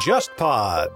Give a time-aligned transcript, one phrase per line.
[0.00, 0.88] JustPod。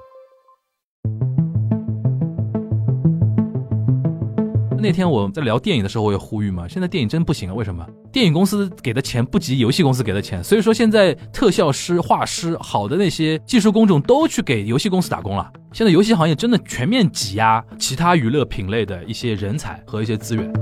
[4.80, 7.86] 那天我在聊电影的时候，我也呼吁嘛，现在电影真不行了，为什么？
[8.12, 15.50] 电影公司给的钱不及游戏公司给的钱，所以说现在特效师、画师、好的那些技术工种都去给游戏公司打工了。
[15.72, 20.52] 现在游戏行业真的全面挤压其他娱乐品类的一些人才和一些资源。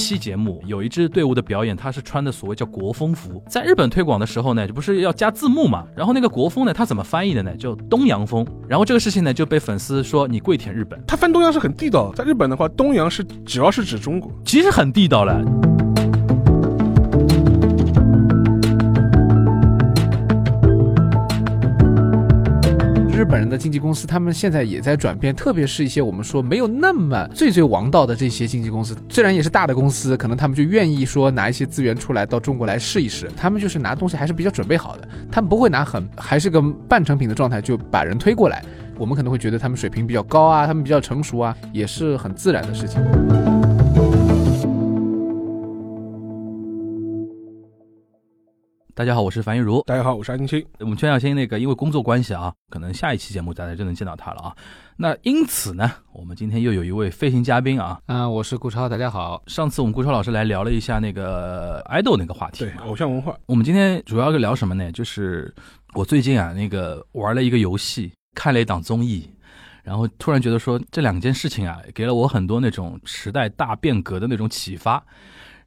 [0.00, 5.84] 期节目，有一支队伍的表演，他是穿的所谓叫国风服，在日本推广的时候呢，就不是要加字幕嘛？
[5.94, 7.54] 然后那个国风呢，他怎么翻译的呢？
[7.56, 8.46] 叫东洋风。
[8.68, 11.00] 然后这个事情呢，就被粉丝说你跪舔日本。
[11.06, 14.32] 他翻东洋是很地道，在日本的话，东洋是主要是指中国。
[14.44, 15.40] 其实很地道了。
[23.30, 38.64] 本人的经纪公司，他们现在也在转变，特别是一些我们说没有那么最最王道的这些经纪公司，虽然也是大的公司，可能他们就愿意说拿一些资源出来到中国来试一试，他们就是拿东西还是比较准备好的，他们不会拿很还是个半成品的状态就把人推过来，
[38.98, 43.00] 我们可能会觉得他们水平比较高啊，他们比较成熟啊，也是很自然的事情。
[49.00, 49.82] 大家好，我是樊玉茹。
[49.86, 50.62] 大家好，我是安青。
[50.78, 54.54] 我们全小新那个因为工作关系啊，可能下一期节目大家就能见到他了啊。
[54.94, 57.98] 那因此呢，我们今天又有一位飞行嘉宾啊。
[58.04, 59.42] 啊，我是顾超，大家好。
[59.46, 63.34] 上次我们顾超老师来聊了一下那个爱豆那个话题，对偶像文化。
[63.46, 64.92] 我们今天主要是聊什么呢？
[64.92, 65.50] 就是
[65.94, 69.26] 我最近啊，那个玩了一个游戏，看了一档综艺，
[69.82, 75.02] 然后突然觉得说这两件事情啊，给了我很多那种时代大变革的那种启发。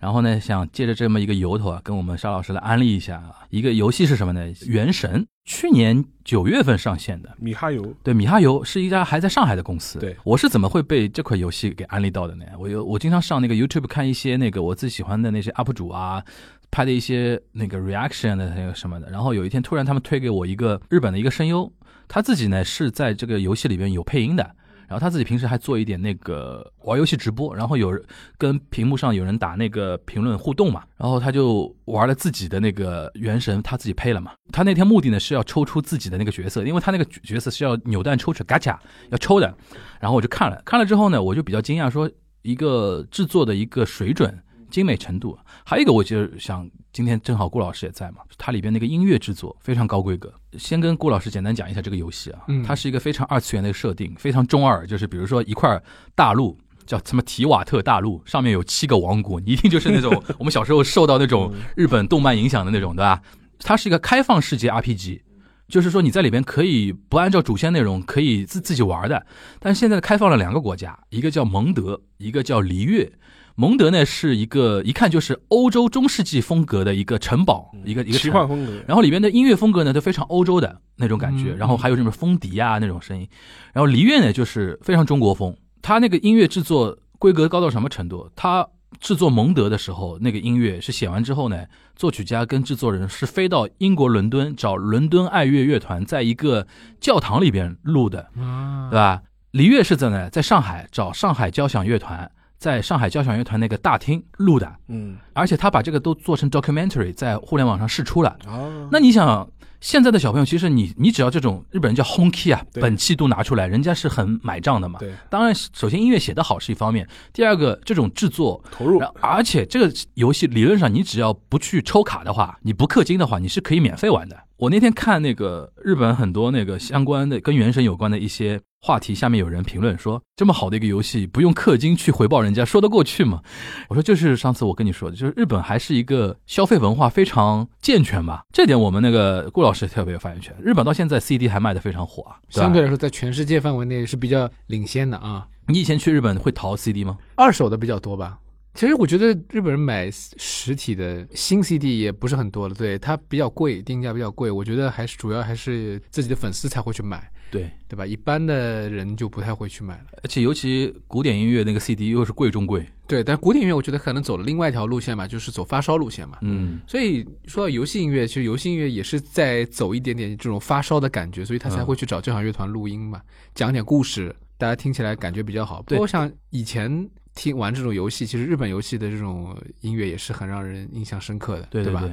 [0.04, 4.42] 然后呢，想借着这么一个由头啊，跟我们沙老师来安利一下啊，一个游戏是什么呢？
[4.68, 10.00] 《原神》去年九月份上线的，米哈游对，米哈游是一家还在上海的公司。
[10.00, 12.44] 对，我是怎么会被这款游戏给安利到的呢？
[12.60, 16.22] 我有我经常上那个 YouTube 看一些那个我自己喜欢的那些 UP 主啊，
[16.70, 19.10] 拍的一些那个 reaction 的那个什么的。
[19.10, 21.72] 然后有一天突然他们推给我一个日本的一个声优，
[22.10, 24.54] 他自己呢是在这个游戏里边有配音的。
[24.94, 28.00] 然后他自己平时还做一点那个玩游戏直播，然后有人
[28.38, 34.34] 跟屏幕上有人打那个评论互动嘛，然后他就玩了自己的那个原神，他自己配了嘛。
[34.52, 39.52] 他那天目的呢是要抽出自己的那个角色，因为他那个角色是要扭蛋抽出嘎卡要抽的。
[40.00, 42.08] 然后我就看了看了之后呢，我就比较惊讶，说
[42.44, 46.68] 一个制作的一个水准、精美程度，还有一个我就想。
[46.92, 50.32] 今天正好顾老师也在嘛，它里边那个音乐制作非常高规格。
[50.60, 55.82] 先跟顾老师简单讲一下这个游戏啊，它是一个非常二次元的设定，非常中二，就是比如说一块
[56.14, 63.20] 大陆叫什么提瓦特大陆，上面有七个王国，你一定就是那种 我们小时候受到那种日本动漫影响的那种，对吧？
[63.58, 65.22] 它是一个开放世界 RPG，
[65.68, 69.26] 就是说你在里边可以不按照主线内容可以自自己玩的。
[69.60, 73.14] 但是现在开放了两个国家，一个叫蒙德，一个叫璃月。
[73.56, 78.72] 蒙德呢是一个一看就是欧洲中世纪风格的一个城堡，一个一个奇幻风格。
[78.88, 83.28] 然后里边的音乐风格呢都非常欧洲的那种感觉，然后还有什么风笛啊那种声音。
[83.72, 88.28] 然后璃月呢就是非常中国风，它那个音乐制作规格高到什么程度？
[88.36, 88.68] 它
[89.00, 91.66] 制作蒙德的时候，那个音乐是写完之后呢，
[91.96, 96.66] 作曲家跟制作人是飞到英国伦敦找伦敦爱乐乐团，在一个
[97.00, 99.22] 教堂里边录的，对吧？
[99.52, 102.32] 璃月是在呢，在上海找上海交响乐团。
[102.64, 108.38] 在上海交响乐团那个大厅录的，嗯，而且他把这个都做成 documentary，在互联网上试出了。
[108.48, 109.46] 哦，那你想，
[109.82, 114.98] 现在的小朋友其实你你只要这种日本人叫 hon key 啊，本气都拿出来，人家是很买账的嘛。
[114.98, 124.38] 对，当然，首先音乐写得好是一方面，第二个这种制作投入，而且这个游戏理论上你只要不去抽卡的话，你不氪金的话，你是可以免费玩的。
[124.56, 128.62] 我那天看那个日本很多那个相关的跟原神有关的一些。
[128.86, 133.42] 话题下面有人评论说：“这么好的一个游戏，不用氪金去回报人家，说得过去吗？”
[133.88, 138.44] 我说：“就是上次我跟你说的，就是日本还是一个消费文化非常健全吧。
[138.52, 140.54] 这点我们那个顾老师特别有发言权。
[140.62, 145.48] 日本到现在 CD 还卖得非常火啊，相对来说在全世界范围内是比较领先的啊。
[145.70, 147.18] 你以前去日本会淘 CD 吗？
[147.36, 148.38] 二手的比较多吧。
[148.74, 154.52] 其实我觉得日本人买实体的新 CD 也不是很多了，对它比较贵，定价比较贵。
[154.52, 158.06] 我觉得还是主要还是自己的粉丝才会去买。”对对吧？
[158.06, 162.86] 一般的人就不太会去买了，而且尤其古典音乐那个 CD 又是贵中贵。
[163.08, 166.38] 对，但古典音乐我觉得可能走了另外一条路线嘛，就是走发烧路线嘛。
[166.42, 173.22] 嗯，所以说到游戏音乐，其实游戏音乐也是在走一点点这种发烧的感觉，所以他才会去找交响乐团录音嘛，
[173.54, 175.84] 讲点故事，大家听起来感觉比较好。
[175.86, 182.10] 对，我想以前听玩这种游戏，其实日本游戏的这种音乐也是很让人印象深刻的，对吧？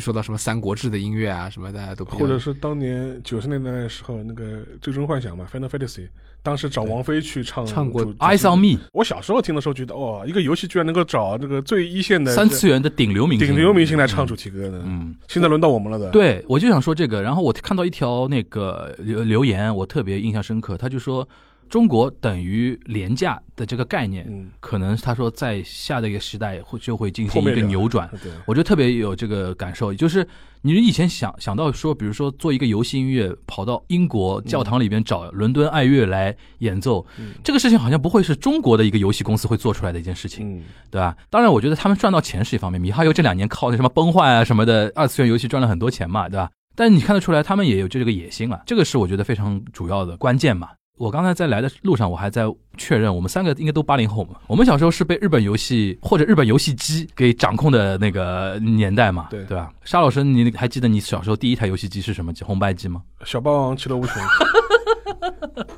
[0.00, 4.44] 一说到什么《三国志》的音乐啊，什么大家都或者是当年九十年代的时候，那个
[4.80, 6.00] 《最终幻想》嘛，《Final Fantasy》，
[6.42, 14.82] 当时找王菲去唱唱过主 Eyes on Me，我小时候听的时候觉得，哇，一个游戏居然能够找这个最一线的三次元的顶流明星，顶流明星来唱主题歌呢。
[14.86, 21.28] 嗯，现在轮到我们了的。，对，我就想说这个，然后我看到一条那个留留言，我特别印象深刻，他就说
[21.70, 28.10] 中国等于廉价的这个概念，嗯，可能他说在下的一个时代会就会进行一个扭转。
[28.22, 30.26] 对，我就特别有这个感受，就是
[30.62, 41.16] 你以前想想到说，比如说做一个游戏音乐，跑到英国教堂里边找伦敦爱乐来演奏，嗯这个事情好像不会是中国的一个游戏公司会做出来的一件事情，嗯，对吧？
[41.30, 46.50] 当然，我觉得他们赚到钱是一方面，米哈游这两年靠那什么崩坏啊什么的二次元游戏赚了很多钱嘛，对吧？
[46.74, 50.70] 但是你看得出来，他们也有这个野心啊，这个是我觉得非常主要的关键嘛。
[51.00, 52.44] 我刚才在来的路上，我还在
[52.76, 54.34] 确认，我们三个应该都八零后嘛。
[54.46, 59.72] 我们小时候是被日本游戏或者日本游戏机给掌控的那个年代嘛，对对吧？
[59.82, 62.44] 沙老师，你还记得你小时候第一台游戏机是什么机？
[62.44, 63.00] 红白机吗？
[63.24, 64.14] 小霸王其乐无穷。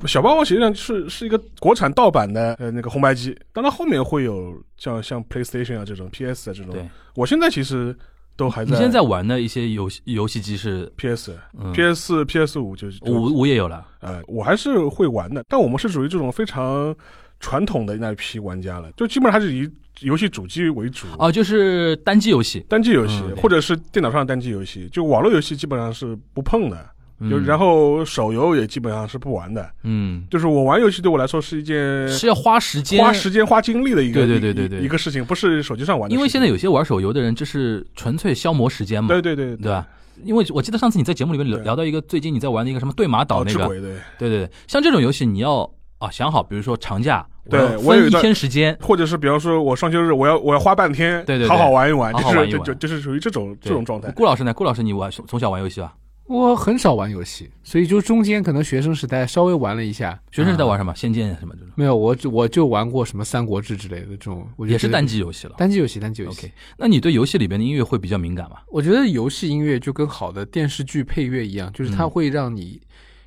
[0.09, 6.73] 小霸王实际上是是一个国产盗版的呃那个红白机，当然后面会有像像 PlayStation 啊这种 PS 啊这种。
[6.73, 6.85] 对，
[7.15, 7.97] 我现在其实
[8.43, 8.73] 都还在。
[8.73, 11.73] 你现在玩的一些游戏游戏机是？PS、嗯。
[11.73, 16.95] PS 四、PS 五就是就五五也有了，呃，我还是会玩的，但我们是属于这种非常
[17.39, 21.07] 传统的那一批玩家了，就基本上还是以游戏主机为主。
[21.19, 23.37] 哦，就是单机游戏，单机游戏、嗯。
[23.37, 26.91] 或者是电脑上的单机游戏，就网络游戏基本上是不碰的，
[27.29, 29.69] 就嗯然后手游也基本上是不玩的。
[29.83, 34.81] 嗯，就是我玩游戏对我来说是一件是要花时间花时间花精力的一个对对对对对。
[34.81, 36.15] 一一个事情，不是手机上玩的。
[36.15, 39.71] 因为现在有些玩手游的人，这是纯粹消磨时间嘛，对对对对。
[39.71, 39.87] 吧？
[40.25, 51.49] 因为我记得上次你在节目里面聊聊到一个最近你在玩的一个什么对马岛那个，对，对对对，像这种游戏你要啊想好，比如说长假，对我有一天时间，或者是比方说我双休日我要我要花半天，对对对。
[51.49, 54.13] 好好玩一玩就是就就就是属于这种这种状态。
[54.13, 54.53] 顾老师呢？
[54.53, 55.95] 顾老师你玩从小玩游戏吧？
[56.33, 60.19] 我很少玩游戏，所以就中间可能学生时代稍微玩了一下。
[60.31, 60.95] 学生时代玩啊什么？
[60.95, 65.55] 仙剑什么这种，没有，我就我就玩过什么《三国志》之类的这种，我也是单机游戏了。
[65.59, 66.47] 单机游戏，单机游戏。
[66.47, 68.57] OK，那你对游戏里边的音乐会比较敏感吗？
[68.69, 72.81] 我觉得游戏音乐就跟好的电视剧配乐一样，就是它嗯会让你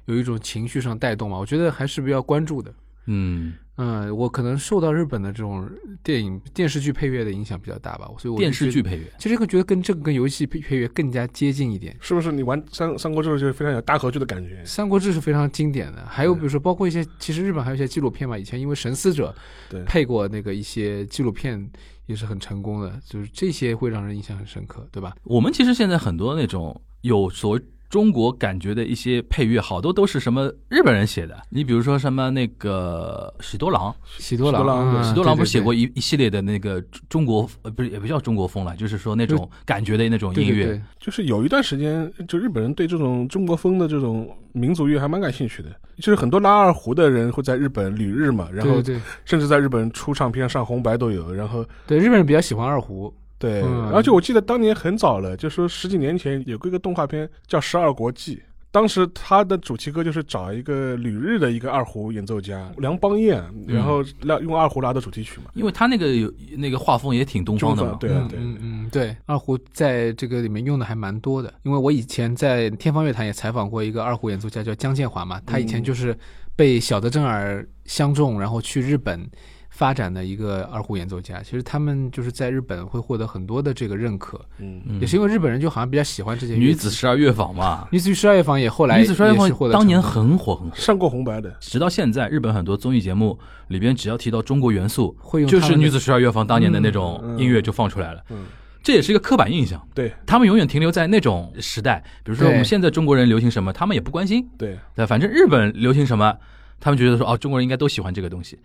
[0.06, 1.38] 有一种情绪上带动嘛。
[1.38, 2.74] 我觉得还是比较关注的。
[3.08, 5.70] 嗯，嗯，我可能受到日本的这种
[6.02, 11.96] 电影、电视剧配乐的影响比较大吧，所以我电视剧配乐，其实会觉得跟这个跟游戏配配乐更加接近一点。
[12.00, 14.62] 是不是你玩三三国志就非常有大合剧的感觉？
[14.66, 19.36] 《三国志》是非常经典的，还有比如说包括一些，其实日本还有一些纪录片嘛，以前因为《神思者
[19.70, 21.70] 对》配过那个一些纪录片
[22.06, 25.14] 也是很成功的，就是这些会让人印象很深刻，对吧？
[25.24, 27.62] 我们其实现在很多那种有所谓
[27.96, 31.34] 中国感觉的一些配乐，好多都是什么日本人写的。
[31.50, 40.56] 你比如说什么那个喜多郎，喜多郎，喜多郎不是写过一一系列的那个中国呃不是也不叫中国风了，就是说那种感觉的那种音乐。
[40.56, 45.70] 对对对就是有一段时间，就日本人对这种中国风的这种民族乐还蛮感兴趣的。
[45.96, 48.84] 就是很多拉二胡的人会在日本旅日嘛，然后
[49.24, 51.34] 甚至在日本出唱片、上红白都有。
[51.34, 53.90] 然后对，日本人比较喜欢二胡，对，嗯。
[53.94, 58.36] 而且我记得当年很早了，就说十几年前有过一个动画片叫《十二国记》，
[58.72, 65.52] 当时它的主题歌就是找一个旅日的一个二胡演奏家梁邦彦，然后拉用二胡拉的主题曲嘛。
[65.54, 71.54] 因为他那个有那个画风也挺东方的对啊，嗯对，嗯嗯，对，二胡在这个里面用的还蛮多的。
[71.64, 75.84] 因为我以前在天方乐坛也采访过一个二胡演奏家，叫江建华嘛，他以前嗯。
[75.84, 76.18] 就是
[76.58, 79.30] 被小泽征尔相中，然后去日本
[79.76, 81.42] 发展的一个二胡演奏家。
[81.44, 90.76] 其实他们就是在日本会获得很多的这个认可，嗯，嗯也是因为日本人就好像比较喜欢这些女子十二乐坊嘛，女子十二乐坊也后来女子十二乐坊当年很火很火。
[90.76, 98.24] 上过红白的，直到现在，日本很多综艺节目里边，只要提到中国元素，会用就是女子十二乐坊当年的那种音乐就放出来了。
[98.30, 98.46] 嗯，
[98.82, 100.14] 这也是一个刻板印象，对。
[100.26, 102.02] 他们永远停留在那种时代。
[102.24, 106.38] 比如说我们现在中国人流行什么，他们也不关心，对，对，反正日本流行什么，
[106.80, 108.58] 他们觉得说哦，中国人应该都喜欢这个东西。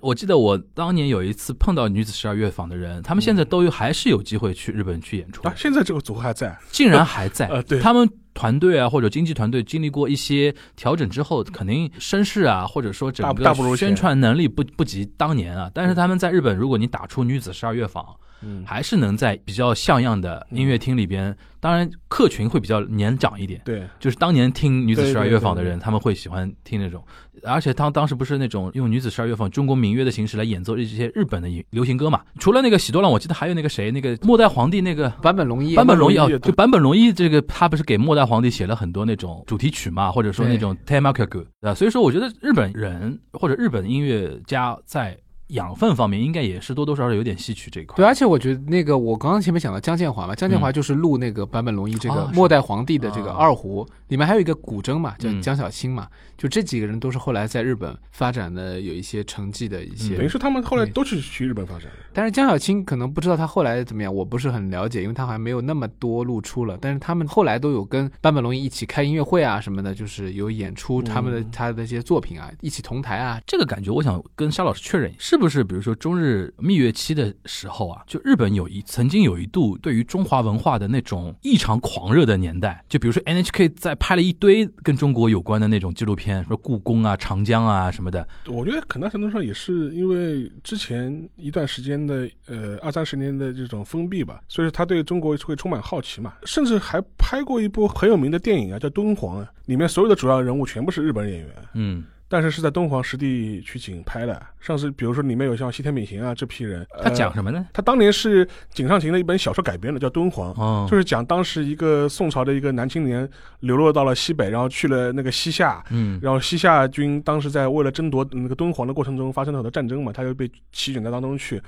[0.00, 7.46] 我记得我当年有一次碰到女子十二乐坊的人，他们现在都有还是有机会去日本去演出，啊，现在这个组合还在，竟然还在。
[7.52, 15.70] 呃，对，他们团队啊或者经纪团队经历过一些调整之后，肯定声势啊或者说整个宣传能力不不及当年啊。
[15.74, 18.04] 但是他们在日本，如果你打出女子十二乐坊，
[18.42, 23.60] 嗯，还是能在比较像样的音乐厅里边，当然客群会比较年长一点。
[23.64, 27.04] 对，就是当年听女子十二乐坊的人，他们会喜欢听那种，
[27.42, 32.22] 而且当当时不是那种用女子十二乐坊中国民乐的形式来演奏这些日本的流行歌嘛？
[32.38, 41.74] 除了那个喜多郎，我记得还有那个谁，那个末代皇帝那个坂本龙一，坂本龙一啊，就坂本龙一这个他不是给末代皇帝写了很多那种主题曲嘛，或者说那种 tema 歌，对吧？
[41.74, 45.18] 所以说我觉得日本人或者日本音乐家在
[45.48, 47.96] 养分方面，应该也是多多少少有点吸取这一块。
[47.96, 60.16] 对，而且我觉得那个我刚刚前面讲到江建华嘛，江建华就是录那个坂本龙一这个末代皇帝的这个啊二胡，里面还有一个古筝嘛，叫嗯江小青嘛，就这几个人都是后来在日本发展的有一些成绩的一些。
[60.16, 61.90] 等于是他们后来都是去日本发展的。
[62.12, 66.76] 但是江小青可能不知道他后来怎么样，我不是很了解，因为他好像没有那么多露出了。
[66.80, 73.40] 但是他们后来都有跟坂本龙一一起开音乐会啊什么的，就是有演出他们的、嗯他的一些作品啊，一起同台啊。
[73.46, 101.48] 这个感觉，我想跟沙老师确认，是不是比如说中日蜜月期的时候啊，就日本有一曾经有一度对于中华文化的那种异常狂热的年代，就比如说 NHK 在拍了一堆跟中国有关的那种纪录片，说故宫啊、长江啊什么的，我觉得很大程度上也是因为之前一段时间的呃二三十年的这种封闭吧，所以说他对中国会充满好奇嘛，甚至还拍过一部很有名的电影啊，叫《敦煌》啊，里面所有的主要人物全部是日本演员。
[101.74, 107.66] 嗯，但是是在敦煌实地取景拍的，上次比如说里面有像西田敏行啊这批人，他讲呃、什么呢？
[107.72, 113.28] 他当年是井上行的一本小说改编的，叫《敦煌》，哦，就是讲当时一个宋朝的一个男青年
[113.60, 121.60] 流落到了西北，然后去了那个西夏，嗯然后西夏军当时在为了争夺那个敦煌的过程中发生了很多战争嘛，他就被席卷在当中去。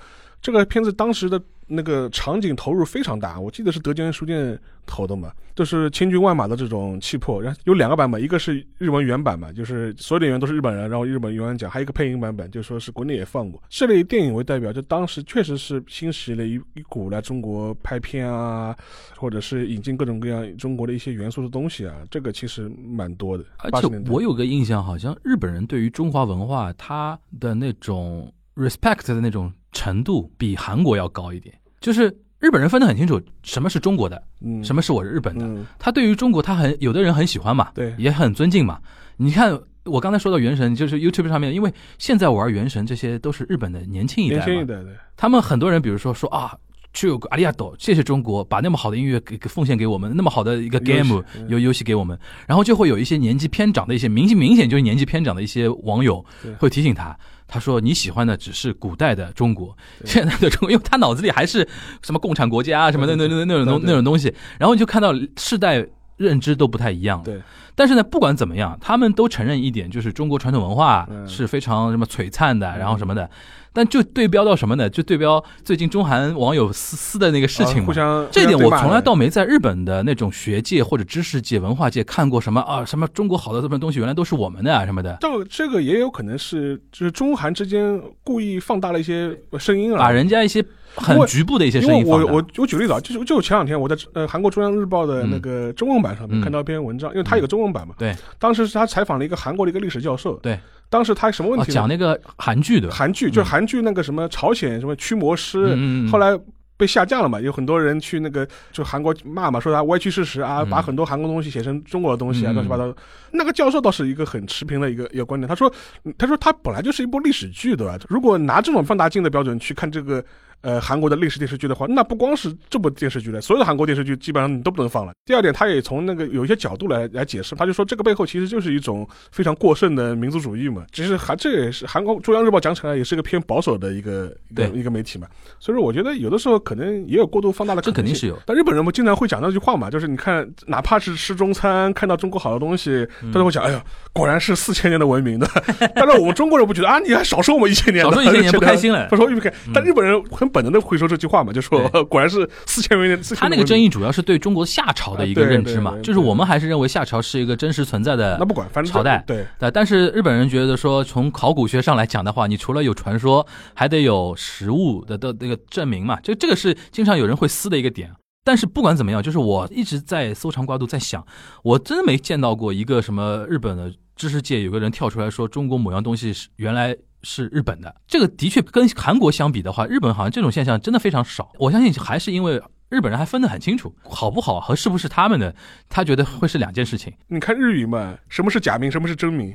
[0.42, 1.40] 这个片子当时的
[1.72, 7.40] 那个场景投入非常大，我记得是德间书店投的嘛，就是千军万马的这种气魄。
[7.40, 13.62] 然后有两个版本，一个是日文原版嘛，就是所有的演员都是日本人，然后日本原版讲；还有一个配音版本，就说是国内也放过。
[13.68, 18.76] 这类电影为代表，就当时确实是兴起了一一股来中国拍片啊，
[19.16, 23.44] 或者是引进各种各样中国的一些元素的东西啊，这个其实蛮多的。
[23.58, 31.54] 而且80年代我有个印象，好像日本人对于中华文化他的那种 respect 的那种程度比韩国要高一点。
[31.80, 34.62] 就是日本人分得很清楚，什么是中国的，嗯。
[34.62, 35.44] 什么是我日本的。
[35.44, 35.66] 嗯。
[35.78, 37.94] 他对于中国，他很有的人很喜欢嘛，对。
[37.98, 38.78] 也很尊敬嘛。
[39.16, 46.56] 你看，我刚才说到《原神》，就是 YouTube 上面，因为现在玩《原神》这些都是日本的年轻一代嘛，年轻一代对，他们很多人，比如说说啊，
[46.92, 51.48] 去阿里亚岛，谢谢中国，把那么好的音乐给给奉献给我们，那么好的一个 game 嗯。
[51.48, 56.24] 游游戏给我们，然后就会有一些年纪偏长的一些明显明显就是年纪偏长的一些网友
[56.58, 57.16] 会提醒他，
[57.50, 61.68] 他说你喜欢的只是古代的中国，现在的中国，因为他脑子里还是
[62.00, 65.84] 什么共产国家啊什么的那那那那种东那种东西，然后你就看到世代
[66.16, 67.20] 认知都不太一样。
[67.24, 67.40] 对，
[67.74, 71.26] 但是呢，不管怎么样，他们都承认一点，就是中国传统文化嗯。
[71.26, 73.28] 是非常什么璀璨的，然后什么的。
[73.72, 74.90] 但就对标到什么呢？
[74.90, 77.82] 就对标最近中韩网友撕撕的那个事情嘛。
[77.84, 77.92] 啊互。
[77.92, 92.04] 相这点我从来到倒没在日本的那种学界或者知识界、文化界看过什么啊，什么中国好的这么东西原来都是我们的啊什么的，这这个也有可能是就是中韩之间故意放大了一些声音啊，把人家一些很局部的一些声音。
[92.06, 100.58] 我我我举个例子啊，就是就前两天我在呃韩国中央日报的那个中文版上面嗯看到一篇文章，因为他有个中文版嘛，对，当时是他采访了一个韩国的一个历史教授，对，
[100.90, 101.74] 当时他什么问啊题呢？
[101.74, 105.74] 讲那个韩剧的，韩剧就是韩剧那个什么朝鲜什么驱魔师，
[106.10, 106.38] 后来。
[106.80, 107.38] 被下架了嘛？
[107.38, 112.96] 有很多人去那个就韩国骂嘛，说他歪曲事实啊，嗯把很多韩国东西写成中国的东西啊，嗯乱七八糟。
[113.32, 115.70] 那个教授倒是一个很持平的一个一个观点，他说，
[116.04, 117.98] 嗯他说他本来就是一部历史剧，对吧？
[118.08, 120.24] 如果拿这种放大镜的标准去看这个
[120.62, 125.12] 呃韩国的历史电视剧的话，那不光是这部电视剧了，所有的韩国电视剧基本上你都不能放了。
[125.24, 130.84] 第二点，他也从那个有一些角度来来解释，他就说这个背后其实就是一种非常过剩的民族主义嘛。
[130.92, 135.26] 其实韩这也是韩国中央日报讲起来也是一个偏保守的一个一个一个媒体嘛，
[135.58, 145.48] 所以说我觉得有的时候可能也有过度放大的可能性，这肯定是有但日本人们经常会讲那句话嘛，就是你看，哪怕是吃中餐，看到中国好的东西，嗯他都会讲，哎呀，果然是四千年的文明的。
[145.94, 149.52] 但是我们中国人不觉得啊，你还少说我们一千年的，少说一千年不开心了 不说不开。
[149.72, 153.20] 但日本人很本能的会说这句话嘛，就说果然是四千年。
[153.36, 159.22] 他那个争议主要是对中国夏朝的一个认知嘛就是我们还是认为夏朝是一个真实存在的那不管，反正朝代。
[159.26, 159.46] 对。
[159.58, 168.10] 对，但是日本人觉得说，从考古学上来讲的话，你除了有传说，还得有实物的的那个证明嘛，就这个是经常有人会撕的一个点。
[168.42, 171.24] 但是不管怎么样，就是我一直在搜肠刮肚在想，
[171.62, 177.94] 我真没见到过一个什么日本的知识界有个人跳出来说中国某样东西是原来是日本的。
[178.06, 181.52] 这个的确跟韩国相比的话，日本好像这种现象真的非常少。
[181.58, 185.54] 我相信还是因为日本人还分得很清楚，好不好和是不是他们的，
[185.88, 187.12] 他觉得会是两件事情。
[187.28, 189.54] 你看日语嘛，什么是假名，什么是真名？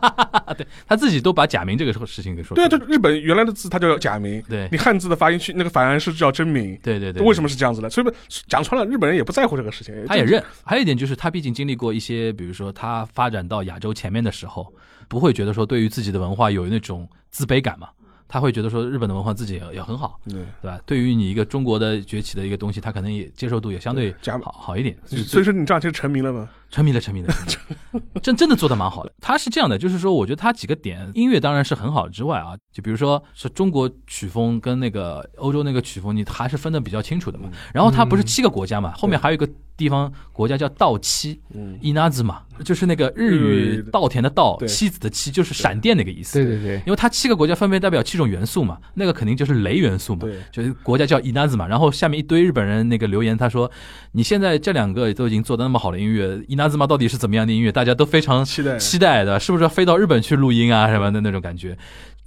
[0.56, 2.78] 对他自己都把假名这个事情给说出对啊，来。
[2.78, 6.78] 这日本原来的字它叫假名，对你汉字的发音去那个反而是叫真名。
[6.82, 7.88] 对对对，为什么是这样子的？
[7.88, 8.06] 所以
[8.46, 10.42] 讲穿了，日本人也不在乎这个事情，他也认。
[10.62, 14.70] 还有一点就是，他毕竟经历过一些，比如说他发展到亚洲前面的时候，
[15.08, 17.88] 不会觉得说对于自己的文化有那种自卑感嘛。
[18.28, 20.34] 他会觉得说日本的文化自己也也很好，对。
[20.62, 20.80] 对吧？
[20.84, 24.96] 对于你一个中国的崛起的一个东西，他可能也接受度也相对假好好一点。
[25.06, 26.48] 所以说你这样就成名了吗？
[26.70, 29.12] 沉迷了，沉迷了， 沉迷了真真的做的蛮好的。
[29.20, 37.48] 他是这样的，就是说，我觉得他几个点，音乐当然是很好之外啊，就比如说是中国曲风跟那个欧洲那个曲风，你还是分的比较清楚的嘛。
[37.72, 46.42] 然后他不是七个国家嘛，后面还有一个地方国家叫稻妻，嗯，伊那子嘛，就是那个日日语语稻田的稻，妻子的妻，就是闪电那个意思。
[46.42, 51.66] 对对对，因为他七个国家分别代表七种元素嘛，那个肯定就是雷元素嘛，就是国家叫伊那子嘛。
[51.66, 53.70] 然后下面一堆日本人那个留言，他说
[54.12, 57.70] ：“你现在这两个都已经做的那么好的音乐，伊那兹嘛到底是怎么样的音乐？
[57.70, 61.76] 大家都非常期待期待的，是不是要飞到日本去录音啊什么的那种感觉？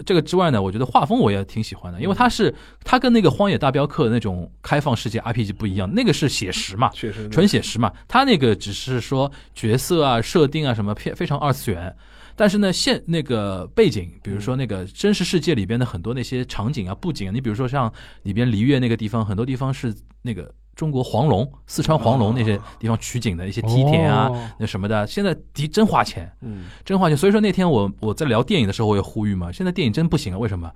[0.06, 11.94] 这个之外呢，我觉得画风我也挺喜欢的，因为它是它跟那个《荒野大镖客》那种开放世界 RPG 不一样，那个是写实嘛，确实纯写实嘛，它那个只是说角色啊、设定啊什么偏非常二次元。
[12.36, 27.14] 但是呢，现那个背景，比如说那个真实世界里边的很多那些场景啊、布景啊，你比如说像里边璃月那个地方，很多地方是那个中国黄龙、四川黄龙那些地方取景的一些梯田啊、哦那什么的，现在的真花钱，嗯，真花钱。
[27.14, 30.72] 所以说那天我我在聊电影的时候，我也呼吁嘛，现在电影真不行啊，为什么？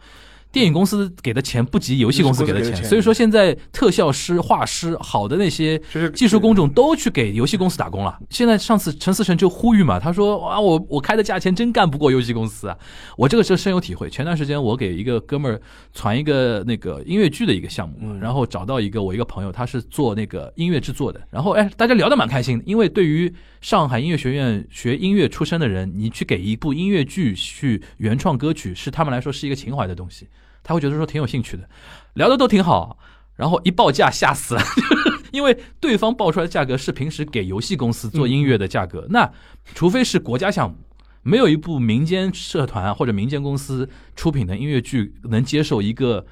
[0.55, 5.77] 电影公司给的钱不及游戏公司给的钱，所以说现在特效师、画师、好的那些
[6.15, 8.17] 技术工种都去给游戏公司打工了。
[8.31, 12.79] 现在上次陈思诚就呼吁嘛，他说：“啊，我我开的价钱真干不过游戏公司啊！”
[13.19, 14.09] 我这个是深有体会。
[14.09, 15.61] 前段时间我给一个哥们儿
[15.93, 30.29] 传一个那个音乐剧的一个项目，嗯然后找到一个我一个朋友，他是做那个音乐制作的，然后哎，大家聊得蛮开心的，因为对于上海音乐学院学音乐出身的人，你去给一部音乐剧去原创歌曲，是他们来说是一个情怀的东西，
[30.63, 31.69] 他会觉得说挺有兴趣的，
[32.15, 32.99] 聊的都挺好。
[33.37, 34.63] 然后一报价吓死了，
[35.33, 39.29] 因为对方报出来的价格是平时给游戏公司做音乐的价格，那
[39.75, 40.77] 除非是国家项目，
[41.23, 46.25] 没有一部民间社团或者民间公司出品的音乐剧能接受一个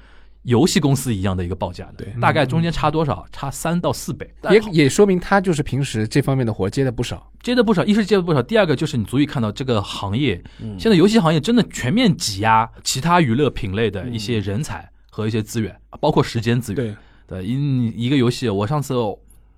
[0.43, 2.05] 游戏公司一样的一个报价的。
[2.05, 3.25] 对大概中间差多少？
[3.31, 7.29] 差三到四倍，也也说明他就是平时这方面的活接的不少。
[7.41, 16.95] 接的不少，一是接的不少，第二个就是你足以看到这个行业，嗯现在游戏行业真的全面挤压其他娱乐品类的一些人才和一些资源，包括时间资源。
[17.27, 18.93] 对，对，一一个游戏，我上次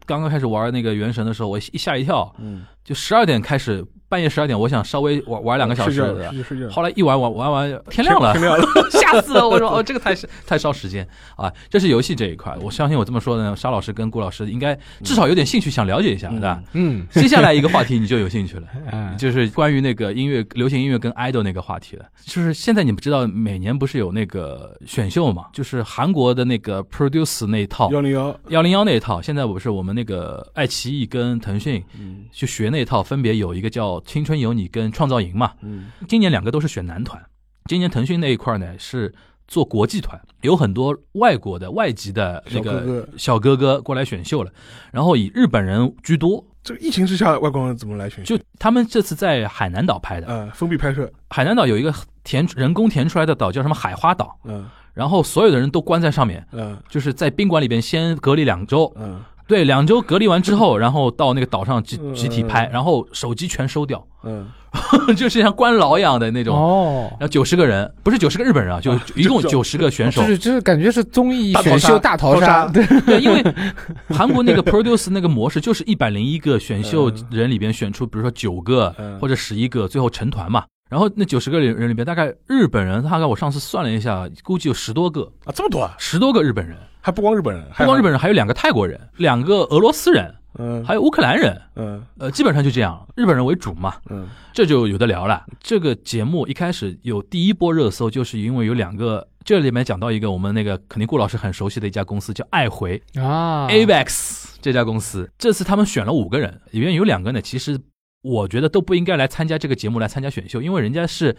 [0.05, 6.01] 刚刚开始玩那个《原神》的时候，我一吓一跳，嗯，就十二点开始，半夜十二点，我想稍微玩玩两个小时
[6.69, 9.49] 后来一玩玩玩完天亮了，天亮了， 吓死了！
[9.49, 10.13] 我说哦，这个太
[10.45, 11.51] 太烧时间啊！
[11.67, 16.63] 这是游戏这一块，我相信我这么说呢，沙老师跟顾老师应该至少有点兴趣，想了解一下，嗯对吧？
[16.73, 22.05] 嗯 接下来一个话题你就有兴趣了，啊，就是关于那个音乐、流行音乐跟 idol 那个话题了。
[22.23, 25.45] 就是现在你们知道，每年不是有那个选秀嘛？
[25.51, 35.53] 就是韩国的那个 Produce 那一套，幺零幺，幺零幺那一套，现在不是我们那个爱奇艺跟腾讯嗯去学那一套，分别有一个叫《青春有你》跟《创造营》嘛。
[35.61, 35.91] 嗯。
[36.07, 37.23] 今年两个都是选男团，
[37.65, 39.13] 今年腾讯那一块呢是
[39.47, 43.81] 做国际团，有很多外国的外籍的那个小哥哥。
[43.81, 44.51] 过来选秀了，
[44.91, 46.45] 然后以日本人居多。
[46.63, 48.35] 这个疫情之下，外国人怎么来选秀？
[48.35, 54.67] 就他们这次在海南岛拍的，呃，封闭拍摄，海南岛有一个填人工填出来的岛叫什么海花岛，嗯。
[54.93, 56.75] 然后所有的人都关在上面，嗯。
[56.89, 64.47] 就是在宾馆里边先隔离两周，嗯对，两周隔离完之后，然后到那个岛上集嗯集体拍，然后手机全收掉，嗯，
[65.15, 66.55] 就是像关牢一样的那种。
[66.57, 70.27] 哦然，后九十个人，不是九十个日本人啊，就啊一共九十个选手就。
[70.27, 73.43] 是就是感觉是综艺选秀大逃杀，对， 对，因为
[74.09, 80.63] 韩国那个 produce 那个模式就是一百零一个选秀人里边选出，比如说九个嗯或者十一个，最后成团嘛。
[80.89, 91.59] 然后那九十个人里边，大概日本人大概我上次算了一下，估计有十多个，啊，这么多啊，十多个日本人，还不光日本人，不光日本人，还有两个泰国人，两个俄罗斯人，嗯，还有乌克兰人。
[91.75, 93.95] 嗯呃，基本上就这样，日本人为主嘛。
[94.09, 95.43] 嗯这就有的聊了。
[95.59, 105.29] 这个节目一开始有第一波热搜，就是因为有两个，这里面讲到一个我们那个肯定顾老师很熟悉的一家公司，叫爱回、啊 Avex 这家公司。
[105.37, 107.77] 这次他们选了五个人，里面有两个呢，其实
[108.25, 111.35] 我觉得都不应该来参加这个节目，来参加选秀，因为人家是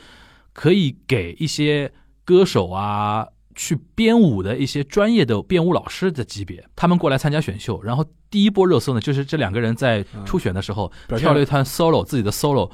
[0.52, 1.92] 可以给一些
[2.24, 3.26] 歌手啊。
[3.58, 12.70] 去编舞的一些专业的编舞老师的级别，他们过来参加选秀，然后第一波热搜呢，就是这两个人在初选的时候，跳了一段 solo，自己的 solo，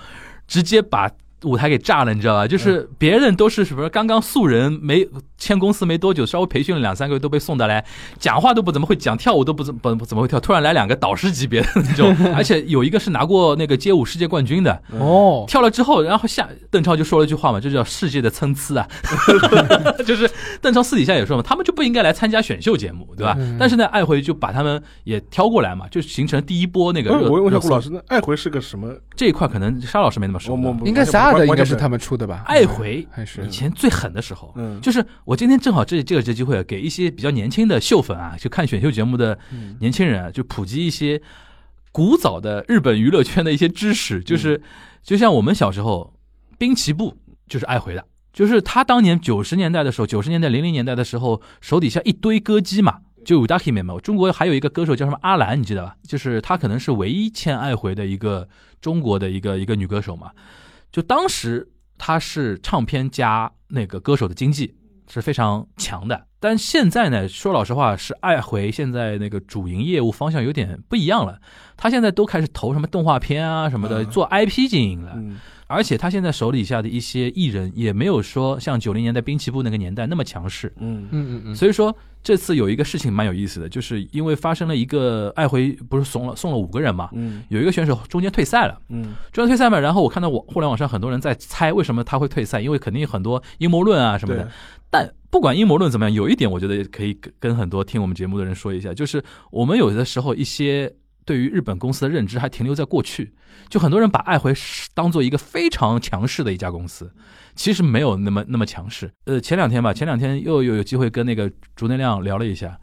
[0.49, 1.09] 直接把
[1.45, 2.47] 舞台给炸了，你知道吧？
[2.47, 7.85] 嗯就是别人都是什么刚刚素人，没签公司没多久，稍微培训了两三个月都被送的来，
[8.19, 18.89] 讲话都不怎么会讲，跳舞都不怎不不怎么会跳，突然来两个导师级别的那种， 而且有一个是拿过那个街舞世界冠军的，哦，跳了之后，然后下邓超就说了一句话嘛，这叫世界的参差啊，
[20.07, 23.35] 就是邓超私底下也说嘛，他们就不应该来参加选秀节目，对吧？
[23.39, 28.93] 嗯但是呢，爱回就把他们也挑过来嘛，就形成第一波那个我问一下顾老师，那爱回是个什么？
[29.15, 30.63] 这一块可能沙老师没那么熟的。
[30.63, 32.43] 我我应该完应该是他们出的吧？
[32.47, 41.21] 爱回还是以前最狠的时候，嗯就是我今天正好这这个这机会，给一些比较年轻的秀粉啊，就看选秀节目的嗯年轻人啊，就普及一些
[41.91, 44.63] 古早的日本娱乐圈的一些知识，就是
[45.03, 46.15] 就像我们小时候，
[46.59, 47.17] 滨崎步
[47.49, 52.99] 就是爱回的，就是他当年九十年代的时候，九十年代零零年代的时候，手底下一堆歌姬嘛。
[53.25, 55.95] 就武大 K 面嘛，中国还有一个歌手叫什么阿兰，你记得吧？
[56.03, 58.49] 就是她可能是唯一欠爱回的一个
[58.81, 60.33] 中国的一个一个女歌手嘛。
[60.93, 61.67] 就当时
[61.99, 64.75] 他是唱片加那个歌手的经济
[65.09, 71.39] 是非常强的，但现在呢，说老实话，是爱回现在那个主营业务方向有点不一样了。
[71.77, 75.19] 他现在都开始投什么动画片啊什么的，做 IP 经营了。
[75.73, 80.73] 而且他现在手底下的一些艺人也没有说像九零年代滨崎步那个年代那么强势。
[80.79, 81.55] 嗯嗯嗯嗯。
[81.55, 94.49] 所以说这次有一个事情蛮有意思的，就是因为发生了一个爱回不是送了送了五个人嘛，嗯，有一个选手中间退赛了，嗯，中间退赛嘛，然后我看到我互联网上很多人在猜为什么他会退赛，因为肯定很多阴谋论啊什么的。
[94.91, 100.93] 但不管阴谋论怎么样，有一点我觉得可以跟很多听我们节目的人说一下，就是我们有的时候一些。
[101.25, 103.33] 对于日本公司的认知还停留在过去，
[103.69, 104.53] 就很多人把爱回
[104.95, 107.13] 当做一个非常强势的一家公司，
[107.55, 109.11] 其实没有那么那么强势。
[109.25, 112.79] 呃，前两天吧，前两天又有有机会跟那个竹内亮聊了一下，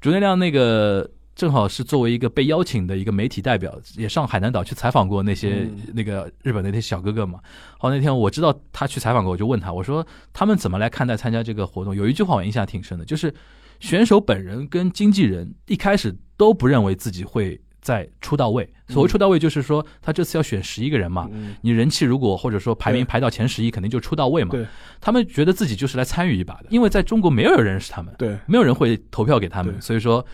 [0.00, 7.40] 竹内亮那个正好是作为一个被邀请的一个媒体代表，也上海南岛去采访过那些那个日本的那些小哥哥嘛。
[7.78, 11.96] 好，那天我知道他去采访过，我就问他，我说他们怎么来看待参加这个活动？
[11.96, 13.34] 有一句话我印象挺深的，就是
[13.80, 17.60] 选手本人跟经纪人一开始都不认为自己会。
[17.80, 21.28] 在出到位，所谓出到位就是说，他这次要选十一个人嘛，
[21.62, 24.54] 你人气如果或者说排名排到前十一，肯定就出到位嘛。
[25.00, 30.24] 他们觉得自己就是来参与一把的，因为在中国没有人认识他们，对，没有人会投票给他们，所以说，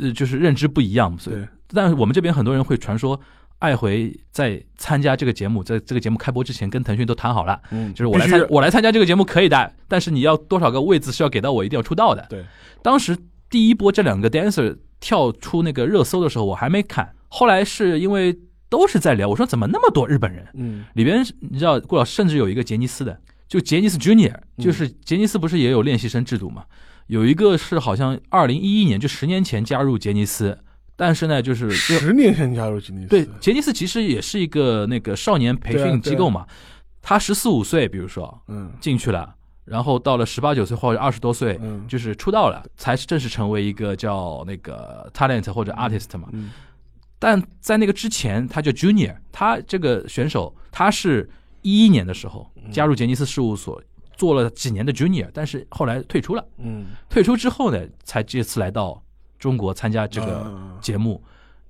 [0.00, 1.18] 呃，就是认知不一样。
[1.18, 1.36] 所以，
[1.68, 3.18] 但是我们这边很多人会传说，
[3.58, 12.26] 爱回在参加这个节目，在这个节目开播之前跟腾讯都谈好了，嗯，就是我来参我来参加这个节目可以的，但是你要多少个位子是要给到我，一定要出道的。
[12.28, 12.44] 对，
[12.82, 13.16] 当时
[13.48, 14.76] 第一波这两个 dancer。
[15.02, 17.12] 跳出那个热搜的时候，我还没看。
[17.28, 18.38] 后来是因为
[18.68, 20.46] 都是在聊，我说怎么那么多日本人？
[20.54, 26.64] 嗯，里边你知道，顾老师甚至有一个杰尼斯的，就杰尼斯 Junior，就是杰尼斯不是也有练习生制度嘛？
[27.08, 30.56] 有一个是好像二零一一年，就十年前加入杰尼斯，
[30.94, 33.08] 但是呢，就是十年前加入杰尼斯。
[33.08, 36.46] 对，杰尼斯其实也是一个那个少年培训机构嘛。
[37.02, 39.34] 他十四五岁，比如说，嗯，进去了。
[39.64, 46.28] 然后到了十八九岁或者二十多岁，就是出道了，才正式成为一个叫那个 talent 或者 artist 嘛。
[47.18, 49.14] 但在那个之前，他叫 junior。
[49.30, 51.30] 他这个选手，他是
[51.62, 53.80] 一一年的时候加入杰尼斯事务所，
[54.16, 56.44] 做了几年的 junior，但是后来退出了。
[56.58, 59.00] 嗯，退出之后呢，才这次来到
[59.38, 61.22] 中国参加这个节目，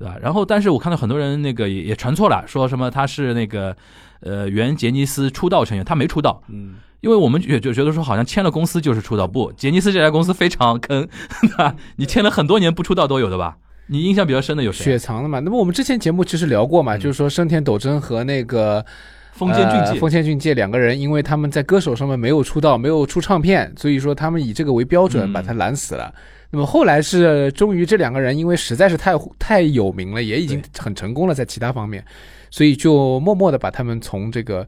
[0.03, 0.17] 对吧？
[0.21, 3.77] 然后，但是我看到很多人那个也也传错了，说什么他是那个
[4.21, 6.43] 呃原杰尼斯出道成员，他没出道。
[6.49, 6.75] 嗯。
[7.03, 11.07] 因为我们也就觉得说，好像签了公司就是出道，不，杰尼斯这家公司非常坑，
[11.43, 11.75] 对吧？
[11.97, 13.57] 你签了很多年不出道都有的吧？
[13.89, 14.85] 你印象比较深的有谁？
[14.85, 15.41] 雪藏的嘛。
[15.41, 18.85] 那么我们之前节目其实聊过嘛，就是说生田斗真和那个
[19.33, 26.15] 丰间俊介，丰间俊介两个人，因为他们在歌手上面没有出道，没有出唱片，所以说他们以这个为标准把他拦死了。
[26.53, 32.05] 那么后来是终于这两个人因为实在是太太有名了，也已经很成功了在其他方面，
[32.49, 34.65] 所以就默默的把他们从这个。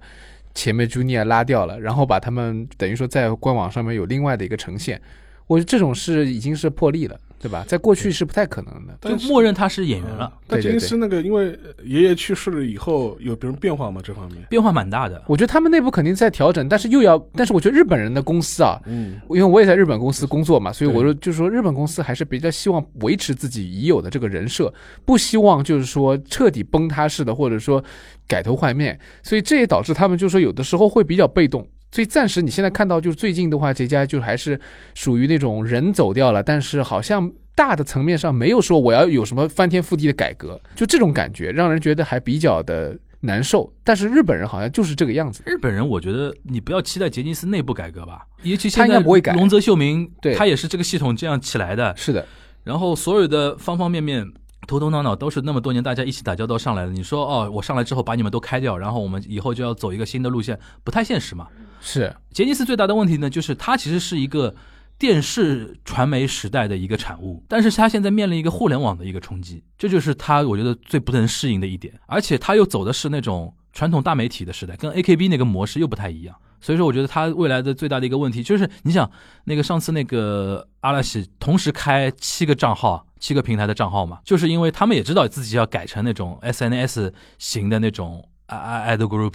[0.57, 5.03] 前面 Junior 拉掉了，然后把他们等于说在官网上面有另外的一个呈现，
[5.49, 7.19] 我觉得这种事已经是破例了。
[7.45, 7.63] 对吧？
[7.69, 10.33] 在过去是不太可能的，就默认他是演员了。
[10.49, 11.55] 但杰尼斯那个，因为
[11.85, 14.01] 爷爷去世了以后，有别人变化吗？
[14.03, 15.23] 这方面变化蛮大的。
[15.27, 24.73] 我觉得他们内部肯定在调整，但是又要，但是我觉得日本人的公司啊，嗯，因为我也在日本公司工作嘛，所以我说就是说日本公司还是比较希望维持自己已有的这个人设，
[25.05, 27.85] 不希望就是说彻底崩塌式的，或者说
[28.27, 31.69] 改头换面，所以这也导致他们就是说有的时候会比较被动。
[31.95, 34.59] 所以暂时你现在看到就是最近的话，这家就还是
[34.97, 43.73] 属于那种人走掉了，但是好像大的层面上没有说我要有什么翻天覆地的改革，就这种感觉让人觉得还比较的难受。
[43.85, 45.45] 但是日本人好像就是这个样子。
[45.47, 49.33] 日本人，我觉得你不要期待杰尼斯内部改革吧，尤其他应该不会改。
[49.35, 51.95] 龙泽秀明，对，他也是这个系统这样起来的。
[51.97, 52.27] 是的，
[52.65, 54.27] 然后所有的方方面面。
[54.67, 56.91] 头头脑脑都是那么多年大家一起打交道上来的。
[56.91, 61.47] 你说哦，我上来之后把你们都开掉，然后我们以后就要走一个新的路线，不太现实嘛？
[61.85, 64.53] 是杰尼斯最大的问题呢，就是它其实是一个
[64.99, 71.93] 电视传媒时代的一个产物，但是它现在面临一个互联网的一个冲击，这就是它我觉得最不能适应的一点。
[72.07, 76.35] 而且它又走的是那种传统大媒体的时代，跟 AKB 那个模式又不太一样。
[76.61, 79.09] 所以说，我觉得它未来的最大的一个问题就是，你想
[79.45, 83.07] 那个上次那个阿拉西同时开七个账号。
[83.21, 89.33] 七个平台的账号嘛，就是因为他们也知道自己要改成那种 SNS 型的那种 i i d group，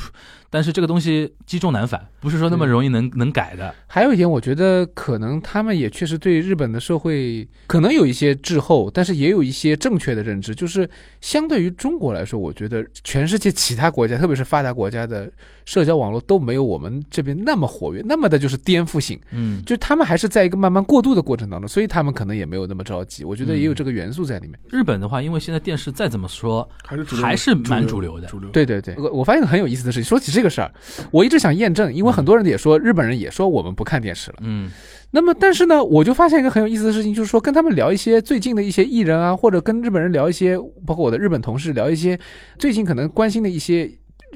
[0.49, 3.73] 但是这个东西积重难返，不是说那么容易能能改的。
[3.87, 10.53] 还有一点，我觉得可能他们也确实对日本的社会可能有一些滞后，但是也有一些正确的认知。
[10.53, 10.89] 就是
[11.21, 15.31] 相对于中国来说，我觉得全世界其他国家，特别是发达国家的
[15.65, 19.19] 社交网络都没有我们这边那么活跃，那么的就是颠覆性。
[19.31, 23.23] 嗯，就他们还是在一个慢慢过渡的过程当中，所以他们可能也没有那么着急。
[23.23, 24.59] 我觉得也有嗯这个元素在里面。
[24.69, 28.49] 日本的话，因为现在电视再怎么说，还是还是蛮主流的主流。
[28.49, 30.07] 对对对，我我发现很有意思的事情。
[30.07, 30.71] 说起这个事儿，
[31.11, 34.37] 我一直想验证，因为很多人也说，日本人也说我们不看电视了。
[34.41, 34.69] 嗯
[35.11, 42.19] 那么，但是呢，我就发现一个很有意思的事情，就是说跟他们聊一些最近的一些艺人啊，或者跟日本人聊一些，包括我的日本同事聊一些
[42.59, 43.89] 最近可能关心的一些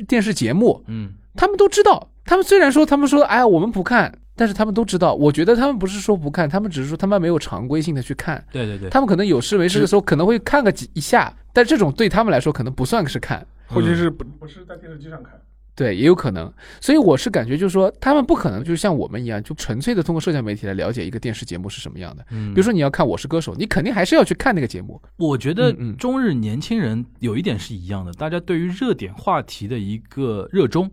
[0.08, 2.10] 电视节目，嗯他们都知道。
[2.26, 5.14] 他们虽然说他们说哎呀我们不看，但是他们都知道。
[5.14, 8.44] 我觉得他们不是说不看，他们只是说他们没有常规性的去看。
[8.52, 13.46] 对对对，他们可能有事没事的时候可能会看个几一下，但这种对他们来说可能不算是看。
[13.68, 15.34] 或者是不不是在电视机上看，
[15.76, 22.24] 对，也有可能，所以我是感觉就是说，他们不可能就是像我们一样，就纯粹的通过社交媒体来了解一个电视节目是什么样的。
[22.30, 25.02] 嗯比如说你要看《我是歌手》，你肯定还是要去看那个节目。
[25.18, 30.90] 我觉得中日年轻人有一点是一样的，大家对于热点话题的一个热衷。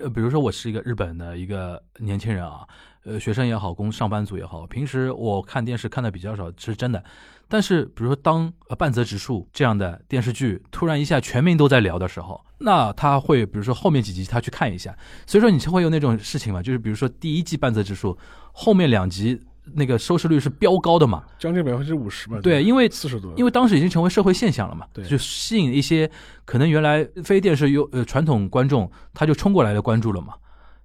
[0.00, 2.66] 呃，比如说我是一个日本的一个年轻人啊，
[3.04, 7.02] 呃，学生也好，工上班族也好，平时我看电视看的比较少，是真的。
[7.50, 14.94] 但是比如说当呃半泽直树这样的电视剧突然一下全民都在聊的时候，那他会比如说后面几集他去看一下，
[15.26, 18.16] 所以说你就会有那种事情嘛，就是比如说第一季半泽直树
[18.52, 19.40] 后面两集
[19.74, 22.38] 那个收视率是飙高的嘛，将近百分之五十吧。
[22.42, 26.10] 对，因为四十多，因为当时已经成为社会现象了嘛，对就吸引一些
[26.44, 30.34] 可能原来非电视有呃传统观众，他就冲过来的关注了嘛。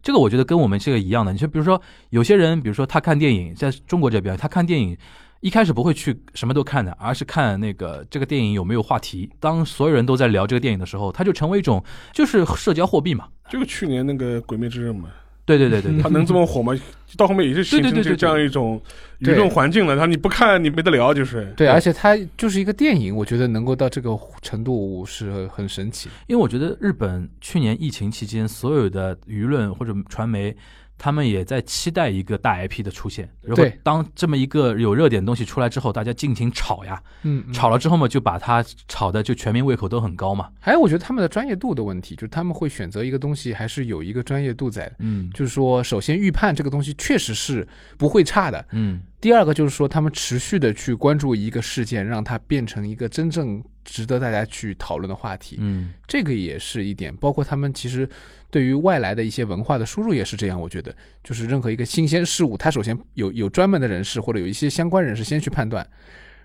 [0.02, 4.98] 这个我觉得跟我们这个一样的，你就比如说有些人，比如说他看电影，在中国这边他看电影。
[5.44, 9.30] 一开始不会去什么都看的，而是看那个这个电影有没有话题。
[9.42, 13.28] 当所有人都在聊这个电影的时候，它就成为一种就是社交货币嘛。
[13.50, 15.10] 就是去年那个《鬼灭之刃》嘛，
[15.46, 16.74] 对对对对对，它能这么火吗？
[17.18, 18.82] 到后面也是形成这这样一种
[19.20, 19.98] 舆论环境了。
[19.98, 26.10] 他你不看你没得聊，就是对，而且它就是一个电影，我觉得能够到这个程度是很神奇。
[26.28, 30.56] 因为我觉得日本去年疫情期间，所有的舆论或者传媒，
[30.98, 33.30] 他们也在期待一个大 IP 的出现。
[33.42, 40.50] 然后对当这么一个有热点的东西出来之后，大家尽情炒呀，嗯，嗯炒了之后嘛，就把它炒的就全民胃口都很高嘛。
[40.60, 44.96] 还有我觉得他们的专业度的问题，就是他们会选择一个东西，还是有一个专业度在的。
[45.00, 48.66] 嗯就是说，首先预判这个东西确实是不会差的。
[48.72, 55.58] 嗯第二个就是说，他们持续的去关注一个事件，让它变成一个真正值得大家去讨论的话题。
[55.60, 58.08] 嗯这个也是一点，包括他们其实
[58.50, 60.60] 对于外来的一些文化的输入也是这样。
[60.60, 65.88] 我觉得，就是任何一个新鲜事物，它首先有有专门的人士或者有一些相关人士先去判断，